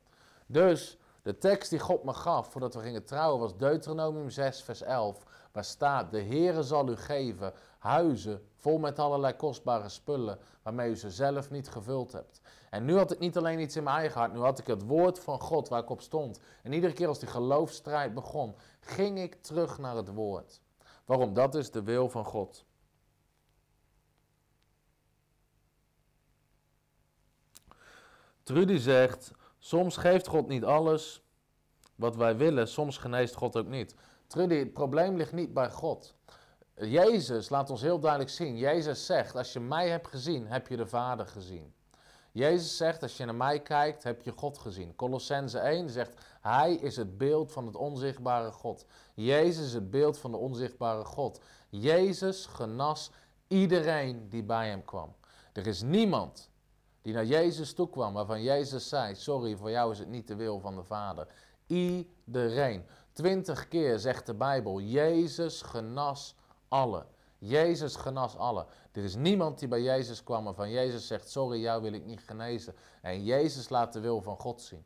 [0.45, 4.82] Dus de tekst die God me gaf voordat we gingen trouwen was Deuteronomium 6 vers
[4.82, 5.23] 11.
[5.52, 10.95] Waar staat, de Heere zal u geven huizen vol met allerlei kostbare spullen waarmee u
[10.95, 12.41] ze zelf niet gevuld hebt.
[12.69, 14.83] En nu had ik niet alleen iets in mijn eigen hart, nu had ik het
[14.83, 16.39] woord van God waar ik op stond.
[16.61, 20.61] En iedere keer als die geloofstrijd begon, ging ik terug naar het woord.
[21.05, 21.33] Waarom?
[21.33, 22.65] Dat is de wil van God.
[28.43, 31.23] Trudy zegt, soms geeft God niet alles
[31.95, 33.95] wat wij willen, soms geneest God ook niet.
[34.27, 36.15] Trudy, het probleem ligt niet bij God.
[36.75, 38.57] Jezus laat ons heel duidelijk zien.
[38.57, 41.73] Jezus zegt, als je mij hebt gezien, heb je de Vader gezien.
[42.31, 44.95] Jezus zegt, als je naar mij kijkt, heb je God gezien.
[44.95, 48.86] Colossense 1 zegt, Hij is het beeld van het onzichtbare God.
[49.13, 51.39] Jezus is het beeld van de onzichtbare God.
[51.69, 53.12] Jezus genas
[53.47, 55.15] iedereen die bij hem kwam.
[55.53, 56.49] Er is niemand
[57.01, 60.36] die naar Jezus toe kwam waarvan Jezus zei, sorry, voor jou is het niet de
[60.36, 61.27] wil van de Vader.
[61.67, 62.86] Iedereen.
[63.12, 66.36] Twintig keer zegt de Bijbel, Jezus genas
[67.38, 68.65] Jezus genas alle.
[68.91, 72.05] Er is niemand die bij Jezus kwam en van Jezus zegt, sorry, jou wil ik
[72.05, 72.75] niet genezen.
[73.01, 74.86] En Jezus laat de wil van God zien.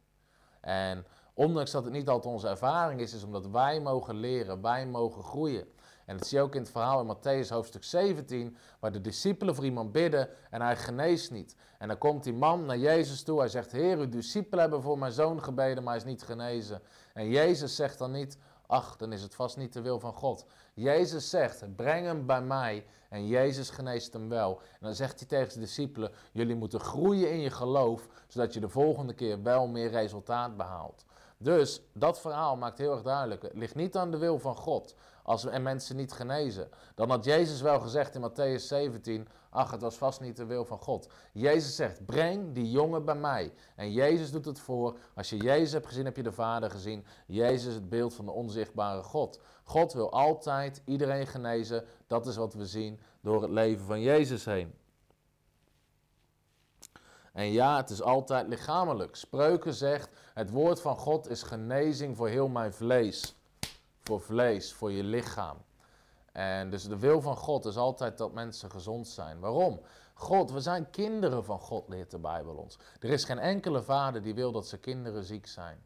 [0.62, 4.88] En ondanks dat het niet altijd onze ervaring is, is omdat wij mogen leren, wij
[4.88, 5.68] mogen groeien.
[6.06, 9.56] En dat zie je ook in het verhaal in Matthäus hoofdstuk 17, waar de discipelen
[9.56, 11.56] voor iemand bidden en hij geneest niet.
[11.78, 14.98] En dan komt die man naar Jezus toe, hij zegt, Heer, uw discipelen hebben voor
[14.98, 16.82] mijn zoon gebeden, maar hij is niet genezen.
[17.14, 20.46] En Jezus zegt dan niet, ach, dan is het vast niet de wil van God.
[20.74, 24.60] Jezus zegt, breng hem bij mij en Jezus geneest hem wel.
[24.60, 28.60] En dan zegt hij tegen zijn discipelen, jullie moeten groeien in je geloof, zodat je
[28.60, 31.06] de volgende keer wel meer resultaat behaalt.
[31.38, 34.96] Dus dat verhaal maakt heel erg duidelijk, het ligt niet aan de wil van God
[35.28, 36.70] als en mensen niet genezen.
[36.96, 40.66] Dan had Jezus wel gezegd in Matthäus 17, ach het was vast niet de wil
[40.66, 41.10] van God.
[41.34, 43.54] Jezus zegt, breng die jongen bij mij.
[43.76, 47.06] En Jezus doet het voor, als je Jezus hebt gezien, heb je de Vader gezien.
[47.26, 49.40] Jezus is het beeld van de onzichtbare God.
[49.64, 54.46] God wil altijd iedereen genezen, dat is wat we zien door het leven van Jezus
[54.46, 54.74] heen.
[57.34, 59.16] En ja, het is altijd lichamelijk.
[59.16, 63.37] Spreuken zegt, het woord van God is genezing voor heel mijn vlees
[64.08, 65.58] voor vlees, voor je lichaam.
[66.32, 69.40] En dus de wil van God is altijd dat mensen gezond zijn.
[69.40, 69.82] Waarom?
[70.14, 72.78] God, we zijn kinderen van God, leert de Bijbel ons.
[73.00, 75.84] Er is geen enkele vader die wil dat zijn kinderen ziek zijn.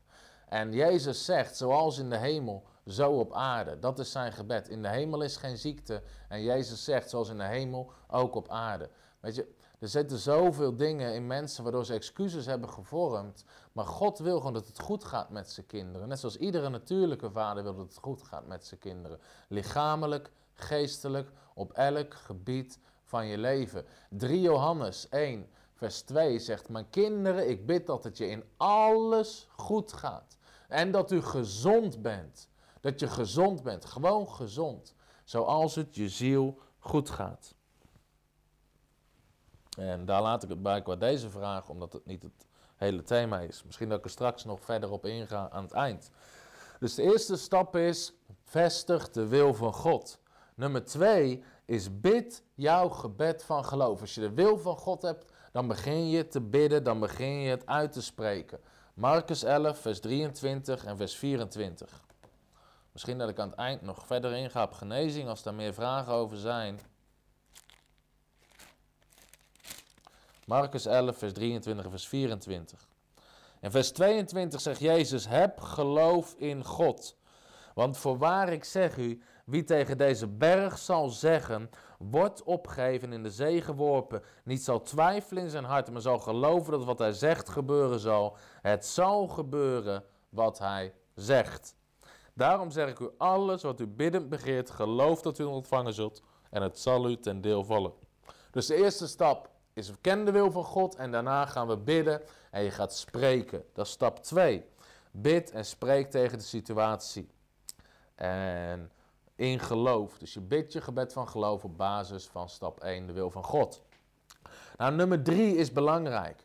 [0.48, 3.80] En Jezus zegt, zoals in de hemel, zo op aarde.
[3.80, 4.70] Dat is zijn gebed.
[4.70, 6.04] In de hemel is geen ziekte.
[6.28, 8.90] En Jezus zegt, zoals in de hemel, ook op aarde.
[9.20, 9.48] Weet je,
[9.82, 13.44] Er zitten zoveel dingen in mensen waardoor ze excuses hebben gevormd.
[13.72, 16.08] Maar God wil gewoon dat het goed gaat met zijn kinderen.
[16.08, 19.20] Net zoals iedere natuurlijke vader wil dat het goed gaat met zijn kinderen.
[19.48, 23.86] Lichamelijk, geestelijk, op elk gebied van je leven.
[24.10, 29.48] 3 Johannes 1, vers 2 zegt: Mijn kinderen, ik bid dat het je in alles
[29.56, 30.38] goed gaat.
[30.68, 32.50] En dat u gezond bent.
[32.80, 34.96] Dat je gezond bent, gewoon gezond.
[35.24, 37.56] Zoals het je ziel goed gaat.
[39.78, 42.48] En daar laat ik het bij qua deze vraag, omdat het niet het
[42.82, 43.64] hele thema is.
[43.64, 46.12] Misschien dat ik er straks nog verder op inga aan het eind.
[46.80, 48.14] Dus de eerste stap is,
[48.44, 50.20] vestig de wil van God.
[50.56, 54.02] Nummer twee is, bid jouw gebed van geloof.
[54.02, 57.50] Als je de wil van God hebt, dan begin je te bidden, dan begin je
[57.50, 58.60] het uit te spreken.
[58.94, 62.02] Marcus 11, vers 23 en vers 24.
[62.92, 66.14] Misschien dat ik aan het eind nog verder inga op genezing, als daar meer vragen
[66.14, 66.80] over zijn.
[70.46, 72.88] Marcus 11, vers 23 en vers 24.
[73.62, 77.18] In vers 22 zegt Jezus: Heb geloof in God.
[77.74, 83.32] Want voorwaar ik zeg u, wie tegen deze berg zal zeggen: Wordt opgegeven in de
[83.32, 87.50] zee geworpen, niet zal twijfelen in zijn hart, maar zal geloven dat wat hij zegt
[87.50, 88.38] gebeuren zal.
[88.62, 91.76] Het zal gebeuren wat hij zegt.
[92.34, 96.62] Daarom zeg ik u alles wat u biddend begeert, geloof dat u ontvangen zult en
[96.62, 97.94] het zal u ten deel vallen.
[98.52, 99.50] Dus de eerste stap
[99.90, 103.64] is ken de wil van God en daarna gaan we bidden en je gaat spreken.
[103.74, 104.66] Dat is stap 2.
[105.12, 107.30] Bid en spreek tegen de situatie.
[108.16, 108.92] En
[109.36, 110.18] in geloof.
[110.18, 113.44] Dus je bidt je gebed van geloof op basis van stap 1, de wil van
[113.44, 113.82] God.
[114.78, 116.44] Nou, nummer 3 is belangrijk.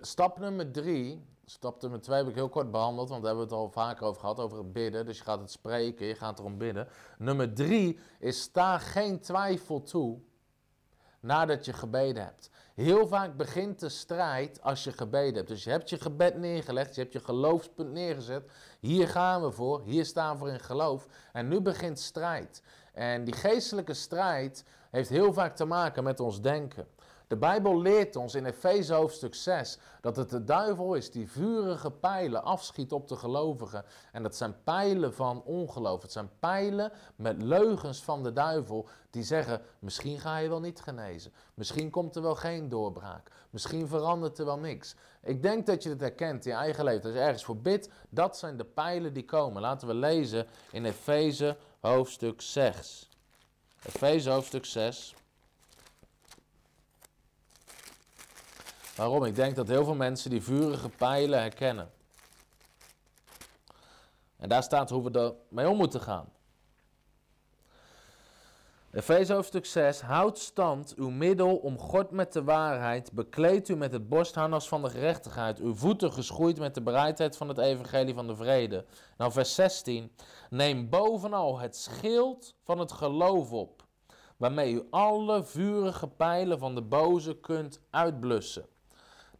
[0.00, 3.54] Stap nummer 3, stap nummer 2 heb ik heel kort behandeld, want daar hebben we
[3.54, 5.06] het al vaker over gehad, over het bidden.
[5.06, 6.88] Dus je gaat het spreken, je gaat erom bidden.
[7.18, 10.18] Nummer 3 is sta geen twijfel toe
[11.20, 12.50] nadat je gebeden hebt.
[12.80, 15.48] Heel vaak begint de strijd als je gebeden hebt.
[15.48, 18.50] Dus je hebt je gebed neergelegd, je hebt je geloofspunt neergezet.
[18.80, 21.06] Hier gaan we voor, hier staan we voor in geloof.
[21.32, 22.62] En nu begint strijd.
[22.92, 26.86] En die geestelijke strijd heeft heel vaak te maken met ons denken.
[27.30, 31.90] De Bijbel leert ons in Efeze hoofdstuk 6 dat het de duivel is die vurige
[31.90, 33.84] pijlen afschiet op de gelovigen.
[34.12, 36.02] En dat zijn pijlen van ongeloof.
[36.02, 40.80] Het zijn pijlen met leugens van de duivel die zeggen: misschien ga je wel niet
[40.80, 41.32] genezen.
[41.54, 43.30] Misschien komt er wel geen doorbraak.
[43.50, 44.94] Misschien verandert er wel niks.
[45.22, 47.04] Ik denk dat je het herkent in je eigen leven.
[47.04, 49.62] Als je ergens voor bidt, dat zijn de pijlen die komen.
[49.62, 53.08] Laten we lezen in Efeze hoofdstuk 6.
[53.86, 55.14] Efeze hoofdstuk 6.
[59.00, 59.24] Waarom?
[59.24, 61.90] Ik denk dat heel veel mensen die vurige pijlen herkennen.
[64.36, 66.28] En daar staat hoe we ermee om moeten gaan.
[68.92, 70.00] Efeze hoofdstuk 6.
[70.00, 73.12] Houd stand, uw middel omgord met de waarheid.
[73.12, 75.58] Bekleed u met het borstharnas van de gerechtigheid.
[75.58, 78.84] Uw voeten geschoeid met de bereidheid van het evangelie van de vrede.
[79.16, 80.12] Nou, vers 16.
[80.50, 83.84] Neem bovenal het schild van het geloof op.
[84.36, 88.66] Waarmee u alle vurige pijlen van de boze kunt uitblussen.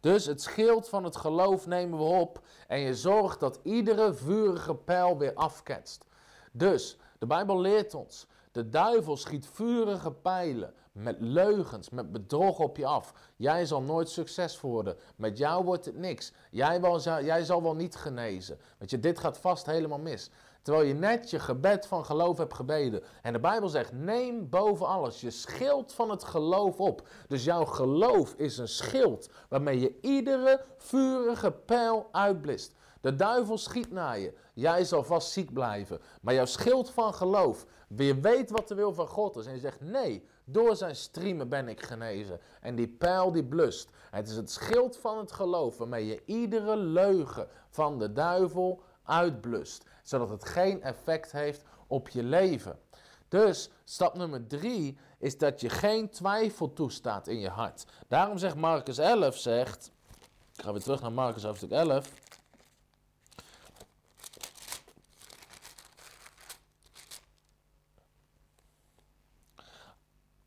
[0.01, 4.75] Dus het schild van het geloof nemen we op en je zorgt dat iedere vurige
[4.75, 6.05] pijl weer afketst.
[6.51, 12.77] Dus de Bijbel leert ons, de duivel schiet vurige pijlen met leugens, met bedrog op
[12.77, 13.13] je af.
[13.35, 14.97] Jij zal nooit succes worden.
[15.15, 16.33] Met jou wordt het niks.
[16.51, 18.59] Jij, wel, jij zal wel niet genezen.
[18.77, 20.29] Want je, dit gaat vast helemaal mis.
[20.61, 23.03] Terwijl je net je gebed van geloof hebt gebeden.
[23.21, 27.07] En de Bijbel zegt: neem boven alles je schild van het geloof op.
[27.27, 32.75] Dus jouw geloof is een schild waarmee je iedere vurige pijl uitblist.
[33.01, 34.33] De duivel schiet naar je.
[34.53, 35.99] Jij zal vast ziek blijven.
[36.21, 39.45] Maar jouw schild van geloof, je weet wat de wil van God is.
[39.45, 42.39] En je zegt: nee, door zijn striemen ben ik genezen.
[42.61, 43.89] En die pijl die blust.
[44.11, 49.85] Het is het schild van het geloof waarmee je iedere leugen van de duivel uitblust
[50.11, 52.79] zodat het geen effect heeft op je leven.
[53.27, 57.85] Dus stap nummer drie is dat je geen twijfel toestaat in je hart.
[58.07, 59.91] Daarom zegt Marcus 11, zegt,
[60.55, 62.09] ik ga weer terug naar Marcus hoofdstuk 11.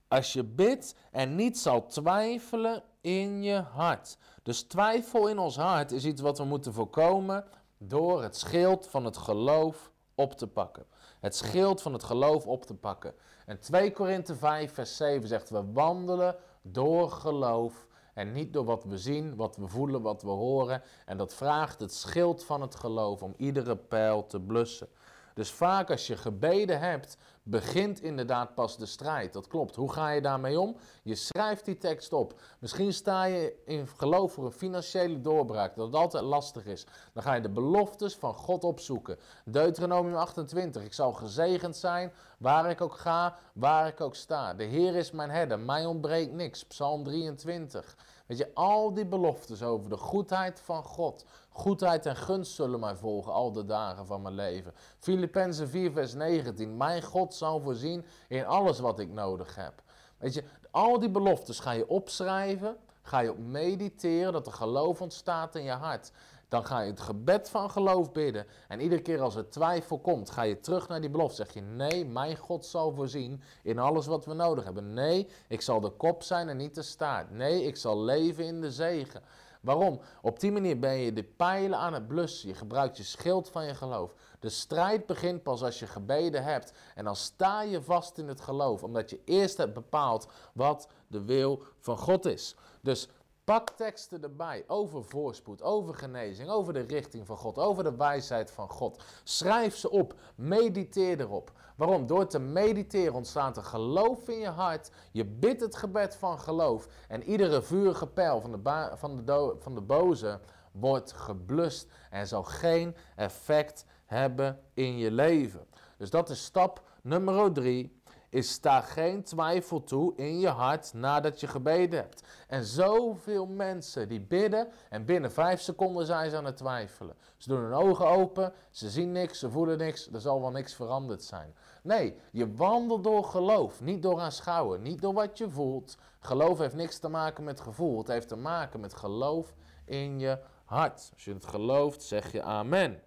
[0.09, 4.17] Als je bidt en niet zal twijfelen in je hart.
[4.43, 7.45] Dus twijfel in ons hart is iets wat we moeten voorkomen
[7.89, 10.87] door het schild van het geloof op te pakken.
[11.21, 13.15] Het schild van het geloof op te pakken.
[13.47, 18.85] En 2 Korinthe 5, vers 7 zegt: We wandelen door geloof en niet door wat
[18.85, 20.83] we zien, wat we voelen, wat we horen.
[21.07, 24.89] En dat vraagt het schild van het geloof om iedere pijl te blussen.
[25.35, 29.33] Dus vaak als je gebeden hebt, begint inderdaad pas de strijd.
[29.33, 29.77] Dat klopt.
[29.77, 30.77] Hoe ga je daarmee om?
[31.03, 32.41] Je schrijft die tekst op.
[32.59, 36.87] Misschien sta je in geloof voor een financiële doorbraak, dat het altijd lastig is.
[37.13, 39.19] Dan ga je de beloftes van God opzoeken.
[39.45, 40.85] Deuteronomium 28.
[40.85, 44.55] Ik zal gezegend zijn waar ik ook ga, waar ik ook sta.
[44.55, 46.65] De Heer is mijn herder, mij ontbreekt niks.
[46.65, 47.97] Psalm 23.
[48.27, 51.25] Weet je, al die beloftes over de goedheid van God.
[51.49, 54.73] Goedheid en gunst zullen mij volgen al de dagen van mijn leven.
[54.99, 56.77] Filippenzen 4, vers 19.
[56.77, 59.83] Mijn God zal voorzien in alles wat ik nodig heb.
[60.19, 62.77] Weet je, al die beloftes ga je opschrijven.
[63.03, 66.13] Ga je op mediteren dat er geloof ontstaat in je hart.
[66.55, 68.47] Dan ga je het gebed van geloof bidden.
[68.69, 71.35] En iedere keer als er twijfel komt, ga je terug naar die belofte.
[71.35, 74.95] Zeg je, nee, mijn God zal voorzien in alles wat we nodig hebben.
[74.95, 77.31] Nee, ik zal de kop zijn en niet de staart.
[77.31, 79.23] Nee, ik zal leven in de zegen.
[79.61, 80.01] Waarom?
[80.23, 82.49] Op die manier ben je de pijlen aan het blussen.
[82.49, 84.15] Je gebruikt je schild van je geloof.
[84.39, 86.73] De strijd begint pas als je gebeden hebt.
[86.95, 91.25] En dan sta je vast in het geloof, omdat je eerst hebt bepaald wat de
[91.25, 92.57] wil van God is.
[92.81, 93.09] Dus
[93.45, 98.51] Pak teksten erbij over voorspoed, over genezing, over de richting van God, over de wijsheid
[98.51, 99.03] van God.
[99.25, 101.53] Schrijf ze op, mediteer erop.
[101.77, 102.07] Waarom?
[102.07, 104.91] Door te mediteren ontstaat een geloof in je hart.
[105.13, 106.89] Je bidt het gebed van geloof.
[107.09, 110.41] En iedere vurige pijl van de, van de, van de boze
[110.73, 115.67] wordt geblust en zal geen effect hebben in je leven.
[115.97, 118.03] Dus dat is stap nummer drie
[118.35, 122.23] is sta geen twijfel toe in je hart nadat je gebeden hebt.
[122.49, 127.17] En zoveel mensen die bidden en binnen vijf seconden zijn ze aan het twijfelen.
[127.37, 130.75] Ze doen hun ogen open, ze zien niks, ze voelen niks, er zal wel niks
[130.75, 131.55] veranderd zijn.
[131.83, 135.97] Nee, je wandelt door geloof, niet door aanschouwen, niet door wat je voelt.
[136.19, 140.39] Geloof heeft niks te maken met gevoel, het heeft te maken met geloof in je
[140.65, 141.11] hart.
[141.15, 143.03] Als je het gelooft, zeg je amen.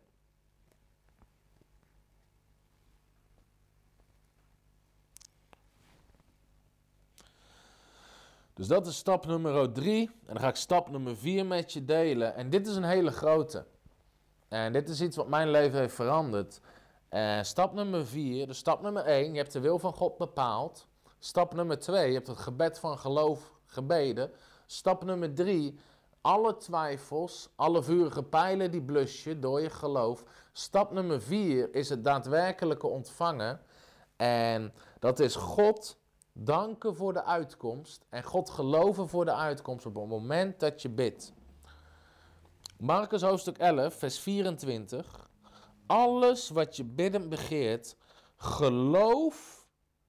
[8.58, 10.10] Dus dat is stap nummer drie.
[10.26, 12.36] En dan ga ik stap nummer vier met je delen.
[12.36, 13.65] En dit is een hele grote.
[14.48, 16.60] En dit is iets wat mijn leven heeft veranderd.
[17.41, 20.88] Stap nummer vier, dus stap nummer één, je hebt de wil van God bepaald.
[21.20, 24.32] Stap nummer twee, je hebt het gebed van geloof gebeden.
[24.65, 25.80] Stap nummer drie,
[26.22, 30.24] alle twijfels, alle vurige pijlen die blus je door je geloof.
[30.52, 33.62] Stap nummer vier is het daadwerkelijke ontvangen.
[34.15, 35.98] En dat is God
[36.39, 40.89] danken voor de uitkomst en God geloven voor de uitkomst op het moment dat je
[40.89, 41.34] bidt.
[42.78, 45.30] Marcus hoofdstuk 11, vers 24.
[45.86, 47.95] Alles wat je bidden begeert,
[48.36, 49.67] geloof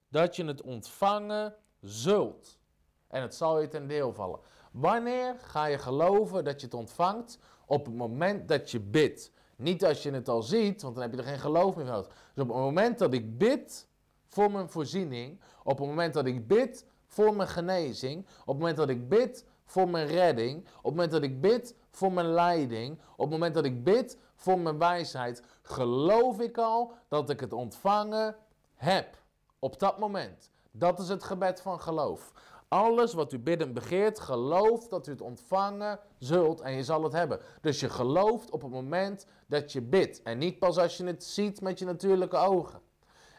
[0.09, 2.59] dat je het ontvangen zult.
[3.07, 4.39] En het zal je ten deel vallen.
[4.71, 7.39] Wanneer ga je geloven dat je het ontvangt?
[7.65, 9.31] Op het moment dat je bidt.
[9.55, 12.01] Niet als je het al ziet, want dan heb je er geen geloof meer van.
[12.33, 13.87] Dus op het moment dat ik bid,
[14.29, 18.77] voor mijn voorziening, op het moment dat ik bid voor mijn genezing, op het moment
[18.77, 22.99] dat ik bid voor mijn redding, op het moment dat ik bid voor mijn leiding,
[23.11, 27.53] op het moment dat ik bid voor mijn wijsheid, geloof ik al dat ik het
[27.53, 28.35] ontvangen
[28.75, 29.17] heb.
[29.59, 30.51] Op dat moment.
[30.71, 32.31] Dat is het gebed van geloof.
[32.67, 37.13] Alles wat u bidden begeert, geloof dat u het ontvangen zult en je zal het
[37.13, 37.39] hebben.
[37.61, 41.23] Dus je gelooft op het moment dat je bidt en niet pas als je het
[41.23, 42.81] ziet met je natuurlijke ogen.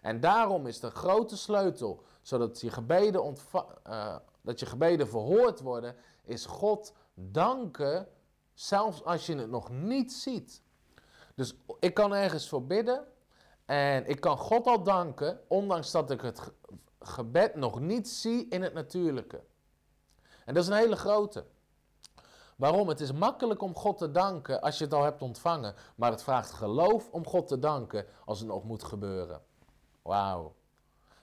[0.03, 3.37] En daarom is de grote sleutel, zodat je gebeden,
[3.87, 8.09] uh, dat je gebeden verhoord worden, is God danken,
[8.55, 10.63] zelfs als je het nog niet ziet.
[11.35, 13.07] Dus ik kan ergens voor bidden
[13.67, 16.41] en ik kan God al danken, ondanks dat ik het
[17.01, 19.43] gebed nog niet zie in het natuurlijke.
[20.45, 21.45] En dat is een hele grote.
[22.57, 22.89] Waarom?
[22.89, 26.23] Het is makkelijk om God te danken als je het al hebt ontvangen, maar het
[26.23, 29.43] vraagt geloof om God te danken als het nog moet gebeuren.
[30.03, 30.55] Wauw.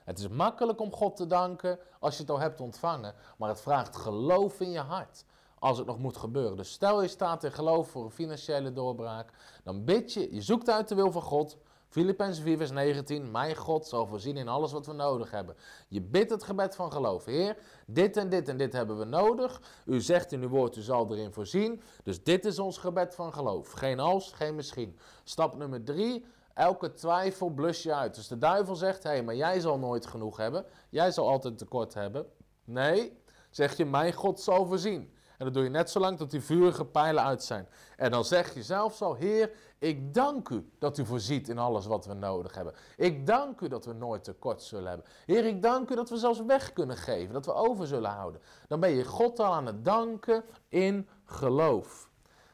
[0.04, 3.60] Het is makkelijk om God te danken als je het al hebt ontvangen, maar het
[3.60, 5.24] vraagt geloof in je hart
[5.58, 6.56] als het nog moet gebeuren.
[6.56, 9.30] Dus stel je staat in geloof voor een financiële doorbraak,
[9.64, 11.58] dan bid je, je zoekt uit de wil van God.
[11.88, 15.56] Filippenzen 4 vers 19, mijn God zal voorzien in alles wat we nodig hebben.
[15.88, 17.24] Je bidt het gebed van geloof.
[17.24, 19.62] Heer, dit en dit en dit hebben we nodig.
[19.84, 21.82] U zegt in uw woord, u zal erin voorzien.
[22.02, 23.70] Dus dit is ons gebed van geloof.
[23.70, 24.98] Geen als, geen misschien.
[25.24, 26.24] Stap nummer 3,
[26.58, 28.14] Elke twijfel blus je uit.
[28.14, 30.64] Dus de duivel zegt: hé, hey, maar jij zal nooit genoeg hebben.
[30.88, 32.26] Jij zal altijd tekort hebben.
[32.64, 35.12] Nee, zeg je: Mijn God zal voorzien.
[35.38, 37.68] En dat doe je net zolang tot die vurige pijlen uit zijn.
[37.96, 41.86] En dan zeg je zelf zo: Heer, ik dank u dat u voorziet in alles
[41.86, 42.74] wat we nodig hebben.
[42.96, 45.06] Ik dank u dat we nooit tekort zullen hebben.
[45.26, 48.40] Heer, ik dank u dat we zelfs weg kunnen geven, dat we over zullen houden.
[48.68, 52.07] Dan ben je God al aan het danken in geloof.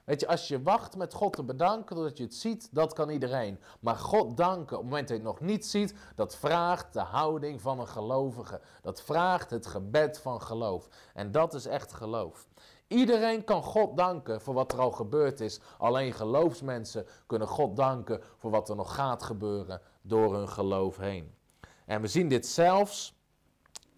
[0.05, 3.09] Weet je, als je wacht met God te bedanken doordat je het ziet, dat kan
[3.09, 3.61] iedereen.
[3.80, 7.00] Maar God danken op het moment dat je het nog niet ziet, dat vraagt de
[7.00, 8.61] houding van een gelovige.
[8.82, 10.88] Dat vraagt het gebed van geloof.
[11.14, 12.46] En dat is echt geloof.
[12.86, 15.61] Iedereen kan God danken voor wat er al gebeurd is.
[15.78, 21.34] Alleen geloofsmensen kunnen God danken voor wat er nog gaat gebeuren door hun geloof heen.
[21.86, 23.14] En we zien dit zelfs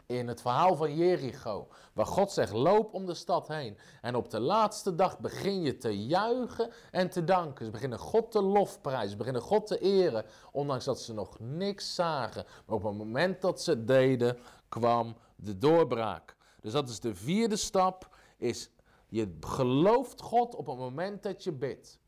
[0.06, 3.78] in het verhaal van Jericho, waar God zegt: loop om de stad heen.
[4.00, 7.64] En op de laatste dag begin je te juichen en te danken.
[7.64, 11.94] Ze beginnen God te lofprijzen, ze beginnen God te eren, ondanks dat ze nog niks
[11.94, 12.44] zagen.
[12.66, 14.38] Maar op het moment dat ze het deden,
[14.68, 16.36] kwam de doorbraak.
[16.60, 18.70] Dus dat is de vierde stap, is
[19.08, 21.98] je gelooft God op het moment dat je bidt.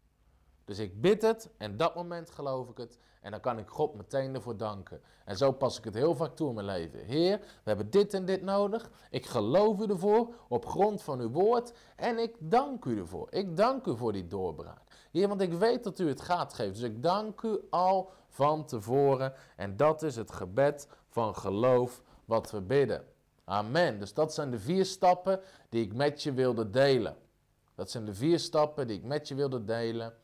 [0.64, 2.98] Dus ik bid het en dat moment geloof ik het.
[3.20, 5.00] En dan kan ik God meteen ervoor danken.
[5.24, 7.04] En zo pas ik het heel vaak toe in mijn leven.
[7.04, 8.90] Heer, we hebben dit en dit nodig.
[9.10, 11.72] Ik geloof u ervoor op grond van uw woord.
[11.96, 13.26] En ik dank u ervoor.
[13.30, 14.82] Ik dank u voor die doorbraak.
[15.10, 16.72] Heer, want ik weet dat u het gaat geven.
[16.72, 19.32] Dus ik dank u al van tevoren.
[19.56, 23.04] En dat is het gebed van geloof wat we bidden.
[23.44, 23.98] Amen.
[23.98, 27.16] Dus dat zijn de vier stappen die ik met je wilde delen.
[27.74, 30.14] Dat zijn de vier stappen die ik met je wilde delen.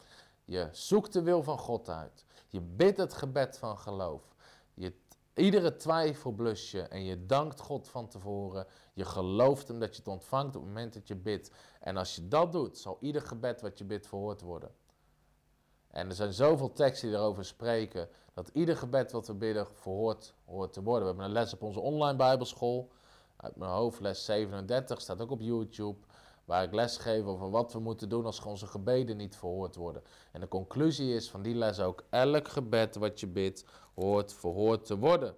[0.44, 2.24] Je zoekt de wil van God uit.
[2.54, 4.34] Je bidt het gebed van geloof.
[4.74, 4.92] Je,
[5.34, 8.66] iedere twijfel blus je en je dankt God van tevoren.
[8.92, 11.50] Je gelooft hem dat je het ontvangt op het moment dat je bidt.
[11.80, 14.70] En als je dat doet, zal ieder gebed wat je bidt verhoord worden.
[15.90, 20.34] En er zijn zoveel teksten die erover spreken dat ieder gebed wat we bidden verhoord
[20.44, 21.02] hoort te worden.
[21.02, 22.90] We hebben een les op onze online Bijbelschool.
[23.36, 25.98] Uit mijn hoofd, les 37, staat ook op YouTube.
[26.44, 30.02] Waar ik les geef over wat we moeten doen als onze gebeden niet verhoord worden.
[30.32, 33.64] En de conclusie is van die les ook: elk gebed wat je bidt,
[33.94, 35.34] hoort verhoord te worden.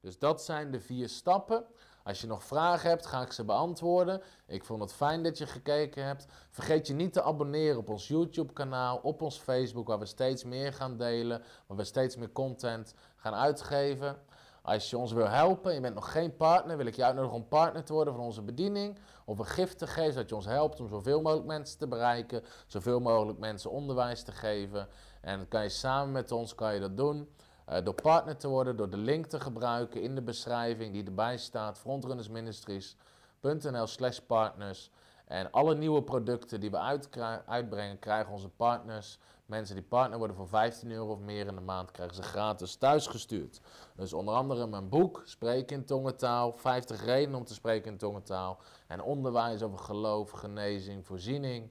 [0.00, 1.64] Dus dat zijn de vier stappen.
[2.04, 4.22] Als je nog vragen hebt, ga ik ze beantwoorden.
[4.46, 6.26] Ik vond het fijn dat je gekeken hebt.
[6.50, 10.72] Vergeet je niet te abonneren op ons YouTube-kanaal, op ons Facebook, waar we steeds meer
[10.72, 14.18] gaan delen, waar we steeds meer content gaan uitgeven.
[14.62, 17.48] Als je ons wil helpen, je bent nog geen partner, wil ik je uitnodigen om
[17.48, 18.98] partner te worden van onze bediening.
[19.24, 22.42] Of een gift te geven, dat je ons helpt om zoveel mogelijk mensen te bereiken.
[22.66, 24.88] Zoveel mogelijk mensen onderwijs te geven.
[25.20, 27.28] En kan je samen met ons kan je dat doen.
[27.68, 31.36] Uh, door partner te worden, door de link te gebruiken in de beschrijving die erbij
[31.36, 31.78] staat.
[31.78, 34.90] frontrunnersministries.nl slash partners.
[35.26, 37.00] En alle nieuwe producten die we
[37.46, 39.18] uitbrengen, krijgen onze partners
[39.48, 42.76] Mensen die partner worden voor 15 euro of meer in de maand krijgen ze gratis
[42.76, 43.60] thuisgestuurd.
[43.96, 48.58] Dus onder andere mijn boek, Spreken in tongentaal, 50 redenen om te spreken in tongentaal.
[48.86, 51.70] En onderwijs over geloof, genezing, voorziening.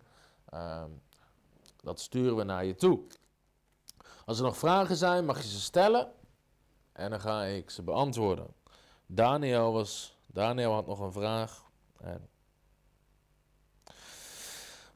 [0.49, 0.89] Ehm,
[1.83, 2.99] dat sturen we naar je toe.
[4.25, 6.11] Als er nog vragen zijn, mag je ze stellen.
[6.91, 8.47] En dan ga ik ze beantwoorden.
[9.05, 11.63] Daniel, was, Daniel had nog een vraag.
[11.97, 12.29] En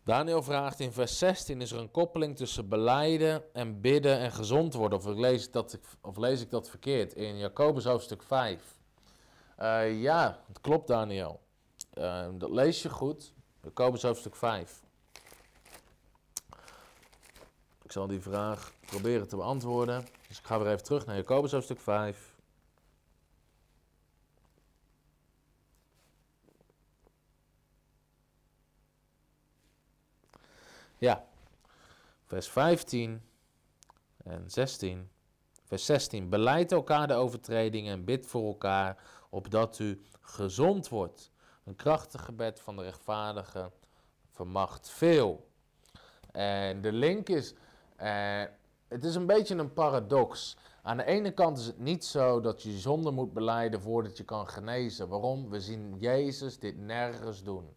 [0.04, 4.74] Daniel vraagt in vers 16: is er een koppeling tussen beleiden en bidden en gezond
[4.74, 4.98] worden?
[4.98, 7.14] Of lees ik dat, of lees ik dat verkeerd?
[7.14, 8.80] In Jacobus hoofdstuk 5.
[9.60, 11.40] Uh, eh, ja, het klopt, Daniel.
[11.98, 13.34] Uh, dat lees je goed.
[13.64, 14.82] Jacobus hoofdstuk 5.
[17.84, 20.06] Ik zal die vraag proberen te beantwoorden.
[20.28, 22.31] Dus ik ga weer even terug naar Jacobus hoofdstuk 5.
[31.02, 31.26] Ja,
[32.26, 33.22] vers 15
[34.24, 35.10] en 16.
[35.64, 36.30] Vers 16.
[36.30, 41.32] Beleid elkaar de overtredingen en bid voor elkaar, opdat u gezond wordt.
[41.64, 43.72] Een krachtig gebed van de rechtvaardige
[44.30, 45.48] vermacht veel.
[46.32, 47.54] En de link is,
[47.96, 48.44] eh,
[48.88, 50.58] het is een beetje een paradox.
[50.82, 54.24] Aan de ene kant is het niet zo dat je zonde moet beleiden voordat je
[54.24, 55.08] kan genezen.
[55.08, 55.50] Waarom?
[55.50, 57.74] We zien Jezus dit nergens doen.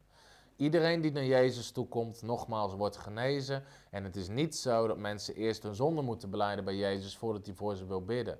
[0.57, 3.65] Iedereen die naar Jezus toe komt, nogmaals, wordt genezen.
[3.91, 7.47] En het is niet zo dat mensen eerst hun zonde moeten beleiden bij Jezus voordat
[7.47, 8.39] hij voor ze wil bidden.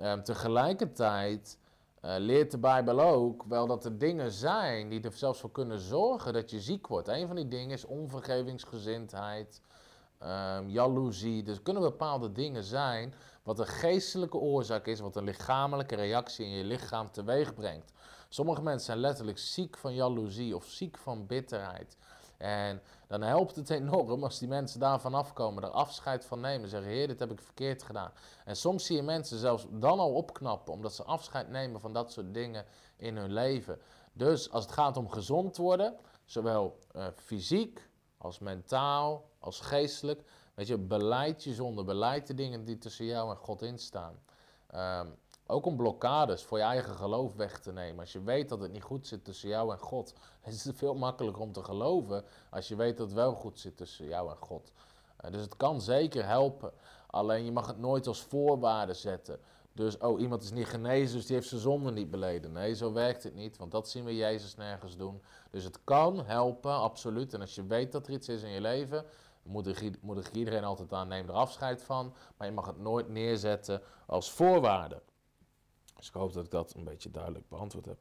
[0.00, 1.58] Um, tegelijkertijd
[2.04, 5.78] uh, leert de Bijbel ook wel dat er dingen zijn die er zelfs voor kunnen
[5.78, 7.08] zorgen dat je ziek wordt.
[7.08, 9.60] Een van die dingen is onvergevingsgezindheid,
[10.22, 11.42] um, jaloezie.
[11.42, 16.46] Dus er kunnen bepaalde dingen zijn wat een geestelijke oorzaak is, wat een lichamelijke reactie
[16.46, 17.92] in je lichaam teweeg brengt.
[18.28, 21.96] Sommige mensen zijn letterlijk ziek van jaloezie of ziek van bitterheid.
[22.36, 26.90] En dan helpt het enorm als die mensen daarvan afkomen, er afscheid van nemen, zeggen:
[26.90, 28.12] Heer, dit heb ik verkeerd gedaan.
[28.44, 32.12] En soms zie je mensen zelfs dan al opknappen, omdat ze afscheid nemen van dat
[32.12, 32.64] soort dingen
[32.96, 33.80] in hun leven.
[34.12, 40.22] Dus als het gaat om gezond worden, zowel uh, fysiek als mentaal, als geestelijk,
[40.54, 44.18] weet je, beleid je zonde, beleid de dingen die tussen jou en God instaan.
[44.74, 45.16] Um,
[45.50, 48.00] Ook om blokkades voor je eigen geloof weg te nemen.
[48.00, 50.94] Als je weet dat het niet goed zit tussen jou en God, is het veel
[50.94, 54.36] makkelijker om te geloven als je weet dat het wel goed zit tussen jou en
[54.36, 54.72] God.
[55.24, 56.72] Uh, dus het kan zeker helpen.
[57.06, 59.40] Alleen je mag het nooit als voorwaarde zetten.
[59.72, 62.52] Dus, oh, iemand is niet genezen, dus die heeft zijn zonde niet beleden.
[62.52, 65.22] Nee, zo werkt het niet, want dat zien we Jezus nergens doen.
[65.50, 67.34] Dus het kan helpen, absoluut.
[67.34, 69.04] En als je weet dat er iets is in je leven,
[69.42, 72.14] moedig, moedig iedereen altijd aan, neem er afscheid van.
[72.36, 75.02] Maar je mag het nooit neerzetten als voorwaarde.
[75.98, 77.98] Dus ik hoop dat ik dat een beetje duidelijk beantwoord heb.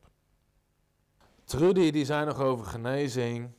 [1.43, 3.51] Trudy, die zei nog over genezing.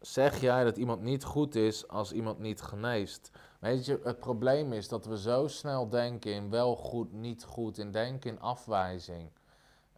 [0.00, 3.30] Zeg jij dat iemand niet goed is als iemand niet geneest?
[3.60, 7.78] Weet je, het probleem is dat we zo snel denken in wel goed, niet goed,
[7.78, 9.30] in denken in afwijzing.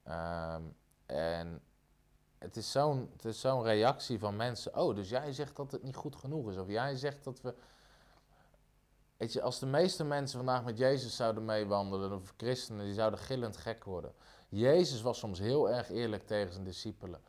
[0.03, 0.63] Ehm,
[1.07, 1.63] en
[2.39, 4.77] het is zo'n zo'n reactie van mensen.
[4.77, 6.57] Oh, dus jij zegt dat het niet goed genoeg is.
[6.57, 7.55] Of jij zegt dat we.
[9.23, 13.19] Weet je, als de meeste mensen vandaag met Jezus zouden meewandelen, of christenen, die zouden
[13.19, 14.13] gillend gek worden.
[14.49, 17.21] Jezus was soms heel erg eerlijk tegen zijn discipelen.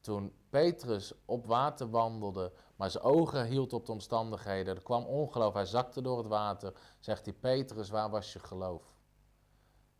[0.00, 5.54] Toen Petrus op water wandelde, maar zijn ogen hield op de omstandigheden, er kwam ongeloof,
[5.54, 8.82] hij zakte door het water, zegt hij, Petrus, waar was je geloof?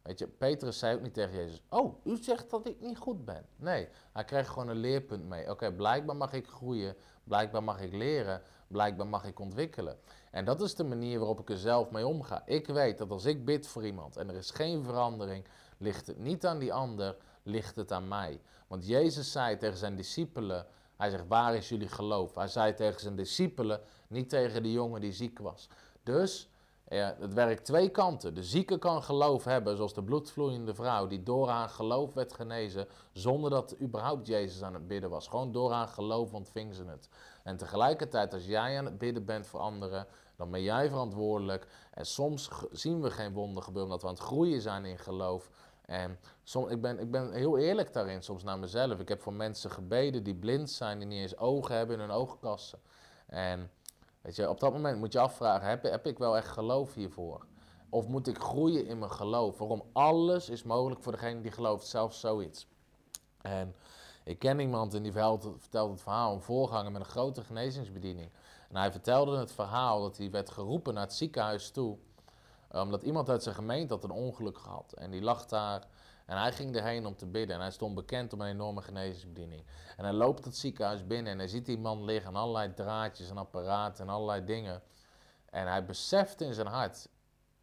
[0.02, 3.24] Weet je, Petrus zei ook niet tegen Jezus, oh, u zegt dat ik niet goed
[3.24, 3.46] ben.
[3.56, 5.50] Nee, hij kreeg gewoon een leerpunt mee.
[5.50, 9.98] Oké, blijkbaar mag ik groeien, blijkbaar mag ik leren, blijkbaar mag ik ontwikkelen.
[10.32, 12.42] En dat is de manier waarop ik er zelf mee omga.
[12.46, 15.44] Ik weet dat als ik bid voor iemand en er is geen verandering,
[15.78, 18.40] ligt het niet aan die ander, ligt het aan mij.
[18.66, 20.66] Want Jezus zei tegen zijn discipelen,
[20.96, 22.34] hij zegt, waar is jullie geloof?
[22.34, 25.68] Hij zei tegen zijn discipelen, niet tegen de jongen die ziek was.
[26.02, 26.50] Dus
[26.92, 28.34] ja, het werkt twee kanten.
[28.34, 32.86] De zieke kan geloof hebben, zoals de bloedvloeiende vrouw, die door haar geloof werd genezen,
[33.12, 35.28] zonder dat überhaupt Jezus aan het bidden was.
[35.28, 37.08] Gewoon door haar geloof ontving ze het.
[37.42, 41.66] En tegelijkertijd, als jij aan het bidden bent voor anderen, dan ben jij verantwoordelijk.
[41.90, 45.50] En soms zien we geen wonder gebeuren, omdat we aan het groeien zijn in geloof.
[45.86, 48.98] En som, ik, ben, ik ben heel eerlijk daarin, soms naar mezelf.
[48.98, 52.10] Ik heb voor mensen gebeden die blind zijn, die niet eens ogen hebben in hun
[52.10, 52.78] oogkassen.
[53.26, 53.70] En
[54.22, 57.46] weet je, op dat moment moet je afvragen, heb, heb ik wel echt geloof hiervoor?
[57.88, 59.58] Of moet ik groeien in mijn geloof?
[59.58, 62.66] Waarom alles is mogelijk voor degene die gelooft, zelfs zoiets.
[63.40, 63.74] En
[64.24, 65.52] ik ken iemand en die vertelde
[65.88, 68.30] het verhaal, een voorganger met een grote genezingsbediening.
[68.68, 71.98] En hij vertelde het verhaal dat hij werd geroepen naar het ziekenhuis toe
[72.80, 74.92] omdat iemand uit zijn gemeente had een ongeluk gehad.
[74.92, 75.86] En die lag daar.
[76.26, 77.56] En hij ging erheen om te bidden.
[77.56, 79.64] En hij stond bekend om een enorme genezingsbediening.
[79.96, 82.30] En hij loopt het ziekenhuis binnen en hij ziet die man liggen.
[82.30, 84.82] En allerlei draadjes en apparaten en allerlei dingen.
[85.50, 87.08] En hij beseft in zijn hart.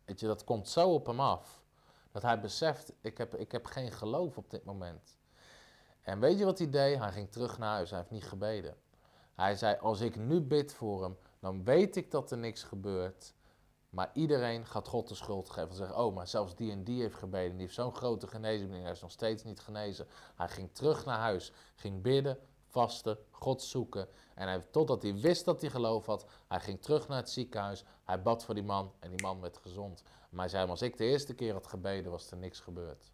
[0.05, 1.64] Weet je, dat komt zo op hem af.
[2.12, 5.18] Dat hij beseft, ik heb, ik heb geen geloof op dit moment.
[6.01, 6.97] En weet je wat hij deed?
[6.97, 7.89] Hij ging terug naar huis.
[7.89, 8.76] Hij heeft niet gebeden.
[9.36, 13.34] Hij zei, als ik nu bid voor hem, dan weet ik dat er niks gebeurt.
[13.89, 15.69] Maar iedereen gaat God de schuld geven.
[15.69, 17.51] En zeggen, oh, maar zelfs die en die heeft gebeden.
[17.51, 18.81] Die heeft zo'n grote genezing.
[18.81, 20.07] Hij is nog steeds niet genezen.
[20.35, 21.51] Hij ging terug naar huis.
[21.75, 22.37] Ging bidden,
[22.67, 24.07] vasten, God zoeken.
[24.35, 26.25] En hij, totdat hij wist dat hij geloof had.
[26.47, 27.83] Hij ging terug naar het ziekenhuis.
[28.03, 28.93] Hij bad voor die man.
[28.99, 30.03] En die man werd gezond.
[30.29, 33.11] Maar hij zei, als ik de eerste keer had gebeden, was er niks gebeurd.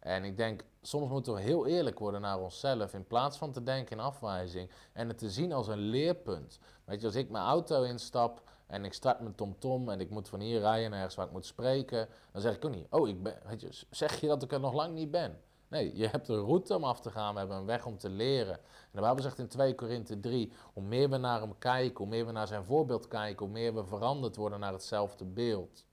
[0.00, 2.94] En ik denk, soms moeten we heel eerlijk worden naar onszelf.
[2.94, 4.70] In plaats van te denken in afwijzing.
[4.92, 6.58] En het te zien als een leerpunt.
[6.84, 8.42] Weet je, als ik mijn auto instap
[8.72, 11.32] en ik start met TomTom en ik moet van hier rijden naar ergens waar ik
[11.32, 14.42] moet spreken, dan zeg ik ook niet, oh, ik ben, weet je, zeg je dat
[14.42, 15.40] ik er nog lang niet ben?
[15.68, 18.08] Nee, je hebt een route om af te gaan, we hebben een weg om te
[18.08, 18.54] leren.
[18.54, 22.06] En de Bijbel zegt in 2 Korinthe 3, hoe meer we naar hem kijken, hoe
[22.06, 25.84] meer we naar zijn voorbeeld kijken, hoe meer we veranderd worden naar hetzelfde beeld.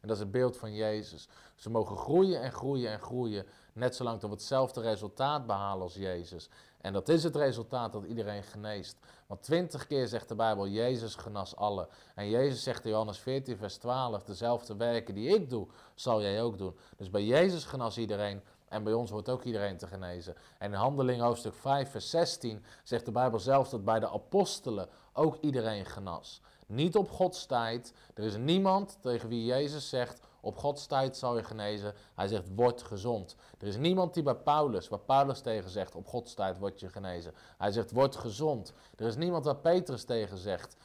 [0.00, 1.28] En dat is het beeld van Jezus.
[1.54, 5.94] Ze mogen groeien en groeien en groeien, net zolang tot we hetzelfde resultaat behalen als
[5.94, 6.48] Jezus.
[6.80, 8.98] En dat is het resultaat dat iedereen geneest.
[9.26, 11.88] Want twintig keer zegt de Bijbel, Jezus genas alle.
[12.14, 16.42] En Jezus zegt in Johannes 14, vers 12, dezelfde werken die ik doe, zal jij
[16.42, 16.76] ook doen.
[16.96, 20.34] Dus bij Jezus genas iedereen en bij ons wordt ook iedereen te genezen.
[20.58, 24.88] En in Handeling hoofdstuk 5, vers 16 zegt de Bijbel zelfs dat bij de apostelen
[25.12, 26.40] ook iedereen genas.
[26.66, 27.92] Niet op Gods tijd.
[28.14, 31.94] Er is niemand tegen wie Jezus zegt, op Gods tijd zal je genezen.
[32.14, 33.36] Hij zegt, word gezond.
[33.58, 36.88] Er is niemand die bij Paulus, waar Paulus tegen zegt, op Gods tijd word je
[36.88, 37.34] genezen.
[37.58, 38.72] Hij zegt, word gezond.
[38.96, 40.76] Er is niemand waar Petrus tegen zegt,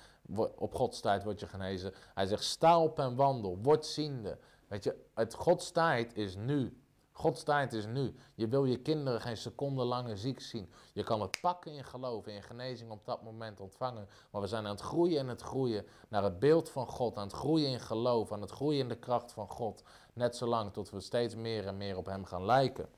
[0.55, 1.93] op Gods tijd word je genezen.
[2.13, 4.37] Hij zegt, sta op en wandel, word ziende.
[4.67, 6.81] Weet je, het Gods tijd is nu.
[7.21, 8.15] Gods tijd is nu.
[8.35, 10.71] Je wil je kinderen geen seconde langer ziek zien.
[10.93, 14.07] Je kan het pakken in geloof, in genezing op dat moment ontvangen.
[14.31, 17.17] Maar we zijn aan het groeien en het groeien naar het beeld van God.
[17.17, 19.83] Aan het groeien in geloof, aan het groeien in de kracht van God.
[20.13, 22.89] Net zolang tot we steeds meer en meer op Hem gaan lijken.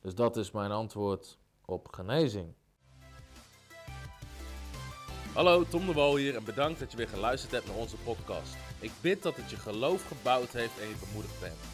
[0.00, 2.54] Dus dat is mijn antwoord op genezing.
[5.34, 8.56] Hallo, Tom de Wol hier en bedankt dat je weer geluisterd hebt naar onze podcast.
[8.80, 11.73] Ik bid dat het je geloof gebouwd heeft en je bemoedigd bent.